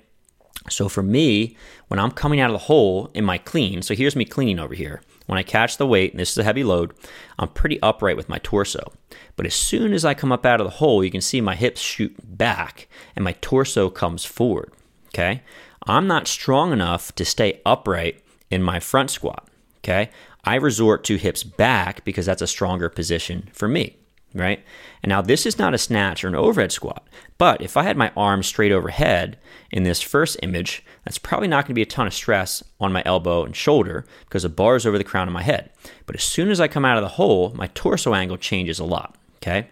So 0.70 0.88
for 0.88 1.02
me, 1.02 1.56
when 1.88 2.00
I'm 2.00 2.10
coming 2.10 2.40
out 2.40 2.50
of 2.50 2.54
the 2.54 2.66
hole 2.66 3.10
in 3.12 3.24
my 3.24 3.38
clean, 3.38 3.82
so 3.82 3.94
here's 3.94 4.16
me 4.16 4.24
cleaning 4.24 4.58
over 4.58 4.74
here. 4.74 5.02
When 5.26 5.38
I 5.38 5.42
catch 5.42 5.76
the 5.76 5.86
weight, 5.86 6.12
and 6.12 6.20
this 6.20 6.32
is 6.32 6.38
a 6.38 6.44
heavy 6.44 6.64
load, 6.64 6.94
I'm 7.38 7.48
pretty 7.48 7.80
upright 7.82 8.16
with 8.16 8.28
my 8.28 8.38
torso. 8.38 8.92
But 9.36 9.46
as 9.46 9.54
soon 9.54 9.92
as 9.92 10.04
I 10.04 10.14
come 10.14 10.32
up 10.32 10.46
out 10.46 10.60
of 10.60 10.66
the 10.66 10.76
hole, 10.76 11.04
you 11.04 11.10
can 11.10 11.20
see 11.20 11.40
my 11.40 11.54
hips 11.54 11.80
shoot 11.80 12.14
back 12.22 12.88
and 13.16 13.24
my 13.24 13.32
torso 13.40 13.90
comes 13.90 14.24
forward. 14.24 14.72
Okay. 15.08 15.42
I'm 15.86 16.06
not 16.06 16.26
strong 16.26 16.72
enough 16.72 17.14
to 17.16 17.24
stay 17.24 17.60
upright 17.66 18.23
in 18.54 18.62
my 18.62 18.80
front 18.80 19.10
squat. 19.10 19.48
Okay. 19.78 20.10
I 20.44 20.54
resort 20.54 21.04
to 21.04 21.16
hips 21.16 21.42
back 21.42 22.04
because 22.04 22.26
that's 22.26 22.42
a 22.42 22.46
stronger 22.46 22.88
position 22.88 23.48
for 23.52 23.68
me. 23.68 23.96
Right. 24.32 24.64
And 25.02 25.10
now 25.10 25.22
this 25.22 25.46
is 25.46 25.58
not 25.58 25.74
a 25.74 25.78
snatch 25.78 26.24
or 26.24 26.28
an 26.28 26.34
overhead 26.34 26.72
squat, 26.72 27.06
but 27.38 27.60
if 27.60 27.76
I 27.76 27.84
had 27.84 27.96
my 27.96 28.10
arms 28.16 28.48
straight 28.48 28.72
overhead 28.72 29.38
in 29.70 29.84
this 29.84 30.00
first 30.00 30.36
image, 30.42 30.84
that's 31.04 31.18
probably 31.18 31.46
not 31.46 31.64
going 31.64 31.68
to 31.68 31.74
be 31.74 31.82
a 31.82 31.86
ton 31.86 32.08
of 32.08 32.14
stress 32.14 32.60
on 32.80 32.92
my 32.92 33.00
elbow 33.06 33.44
and 33.44 33.54
shoulder 33.54 34.04
because 34.24 34.42
the 34.42 34.48
bar 34.48 34.74
is 34.74 34.86
over 34.86 34.98
the 34.98 35.04
crown 35.04 35.28
of 35.28 35.34
my 35.34 35.42
head. 35.42 35.70
But 36.04 36.16
as 36.16 36.24
soon 36.24 36.50
as 36.50 36.60
I 36.60 36.66
come 36.66 36.84
out 36.84 36.96
of 36.96 37.04
the 37.04 37.10
hole, 37.10 37.52
my 37.54 37.68
torso 37.68 38.12
angle 38.12 38.36
changes 38.36 38.80
a 38.80 38.84
lot. 38.84 39.16
Okay. 39.36 39.68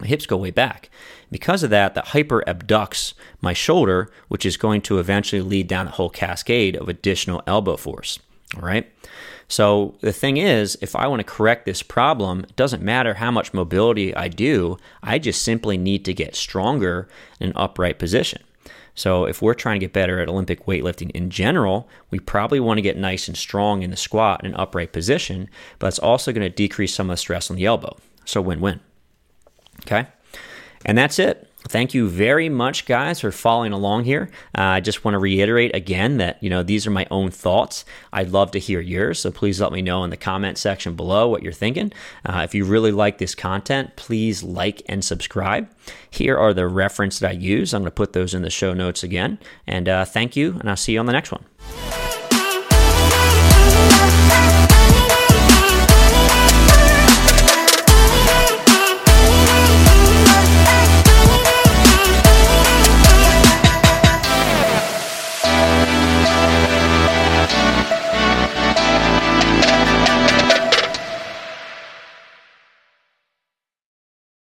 My 0.00 0.06
hips 0.06 0.26
go 0.26 0.36
way 0.36 0.50
back. 0.50 0.88
Because 1.30 1.62
of 1.62 1.70
that, 1.70 1.94
that 1.94 2.08
hyper 2.08 2.42
abducts 2.46 3.12
my 3.40 3.52
shoulder, 3.52 4.10
which 4.28 4.46
is 4.46 4.56
going 4.56 4.80
to 4.82 4.98
eventually 4.98 5.42
lead 5.42 5.68
down 5.68 5.86
a 5.86 5.90
whole 5.90 6.10
cascade 6.10 6.74
of 6.76 6.88
additional 6.88 7.42
elbow 7.46 7.76
force. 7.76 8.18
All 8.56 8.62
right. 8.62 8.90
So 9.46 9.96
the 10.00 10.12
thing 10.12 10.36
is, 10.36 10.78
if 10.80 10.96
I 10.96 11.06
want 11.06 11.20
to 11.20 11.24
correct 11.24 11.66
this 11.66 11.82
problem, 11.82 12.40
it 12.40 12.56
doesn't 12.56 12.82
matter 12.82 13.14
how 13.14 13.30
much 13.30 13.52
mobility 13.52 14.14
I 14.14 14.28
do, 14.28 14.78
I 15.02 15.18
just 15.18 15.42
simply 15.42 15.76
need 15.76 16.04
to 16.04 16.14
get 16.14 16.36
stronger 16.36 17.08
in 17.40 17.50
an 17.50 17.56
upright 17.56 17.98
position. 17.98 18.42
So 18.94 19.24
if 19.24 19.40
we're 19.40 19.54
trying 19.54 19.80
to 19.80 19.84
get 19.84 19.92
better 19.92 20.20
at 20.20 20.28
Olympic 20.28 20.66
weightlifting 20.66 21.10
in 21.12 21.30
general, 21.30 21.88
we 22.10 22.18
probably 22.18 22.60
want 22.60 22.78
to 22.78 22.82
get 22.82 22.96
nice 22.96 23.28
and 23.28 23.36
strong 23.36 23.82
in 23.82 23.90
the 23.90 23.96
squat 23.96 24.44
in 24.44 24.50
an 24.50 24.60
upright 24.60 24.92
position, 24.92 25.48
but 25.78 25.88
it's 25.88 25.98
also 25.98 26.32
going 26.32 26.48
to 26.48 26.54
decrease 26.54 26.94
some 26.94 27.08
of 27.10 27.14
the 27.14 27.18
stress 27.18 27.50
on 27.50 27.56
the 27.56 27.66
elbow. 27.66 27.96
So 28.24 28.40
win-win. 28.40 28.80
Okay? 29.86 30.06
And 30.84 30.96
that's 30.96 31.18
it. 31.18 31.46
thank 31.68 31.92
you 31.92 32.08
very 32.08 32.48
much, 32.48 32.86
guys, 32.86 33.20
for 33.20 33.30
following 33.30 33.72
along 33.72 34.04
here. 34.04 34.30
Uh, 34.56 34.62
I 34.62 34.80
just 34.80 35.04
want 35.04 35.14
to 35.14 35.18
reiterate 35.18 35.76
again 35.76 36.16
that, 36.16 36.42
you 36.42 36.48
know, 36.48 36.62
these 36.62 36.86
are 36.86 36.90
my 36.90 37.06
own 37.10 37.30
thoughts. 37.30 37.84
I'd 38.14 38.30
love 38.30 38.50
to 38.52 38.58
hear 38.58 38.80
yours. 38.80 39.20
So 39.20 39.30
please 39.30 39.60
let 39.60 39.70
me 39.70 39.82
know 39.82 40.02
in 40.02 40.10
the 40.10 40.16
comment 40.16 40.56
section 40.56 40.96
below 40.96 41.28
what 41.28 41.42
you're 41.42 41.52
thinking. 41.52 41.92
Uh, 42.24 42.40
if 42.44 42.54
you 42.54 42.64
really 42.64 42.92
like 42.92 43.18
this 43.18 43.34
content, 43.34 43.94
please 43.96 44.42
like 44.42 44.82
and 44.88 45.04
subscribe. 45.04 45.68
Here 46.08 46.36
are 46.36 46.54
the 46.54 46.66
reference 46.66 47.18
that 47.18 47.28
I 47.28 47.34
use. 47.34 47.74
I'm 47.74 47.82
going 47.82 47.86
to 47.86 47.94
put 47.94 48.14
those 48.14 48.32
in 48.32 48.40
the 48.40 48.50
show 48.50 48.72
notes 48.72 49.02
again. 49.02 49.38
And 49.66 49.86
uh, 49.86 50.06
thank 50.06 50.36
you, 50.36 50.56
and 50.60 50.70
I'll 50.70 50.76
see 50.76 50.94
you 50.94 51.00
on 51.00 51.06
the 51.06 51.12
next 51.12 51.30
one. 51.30 51.44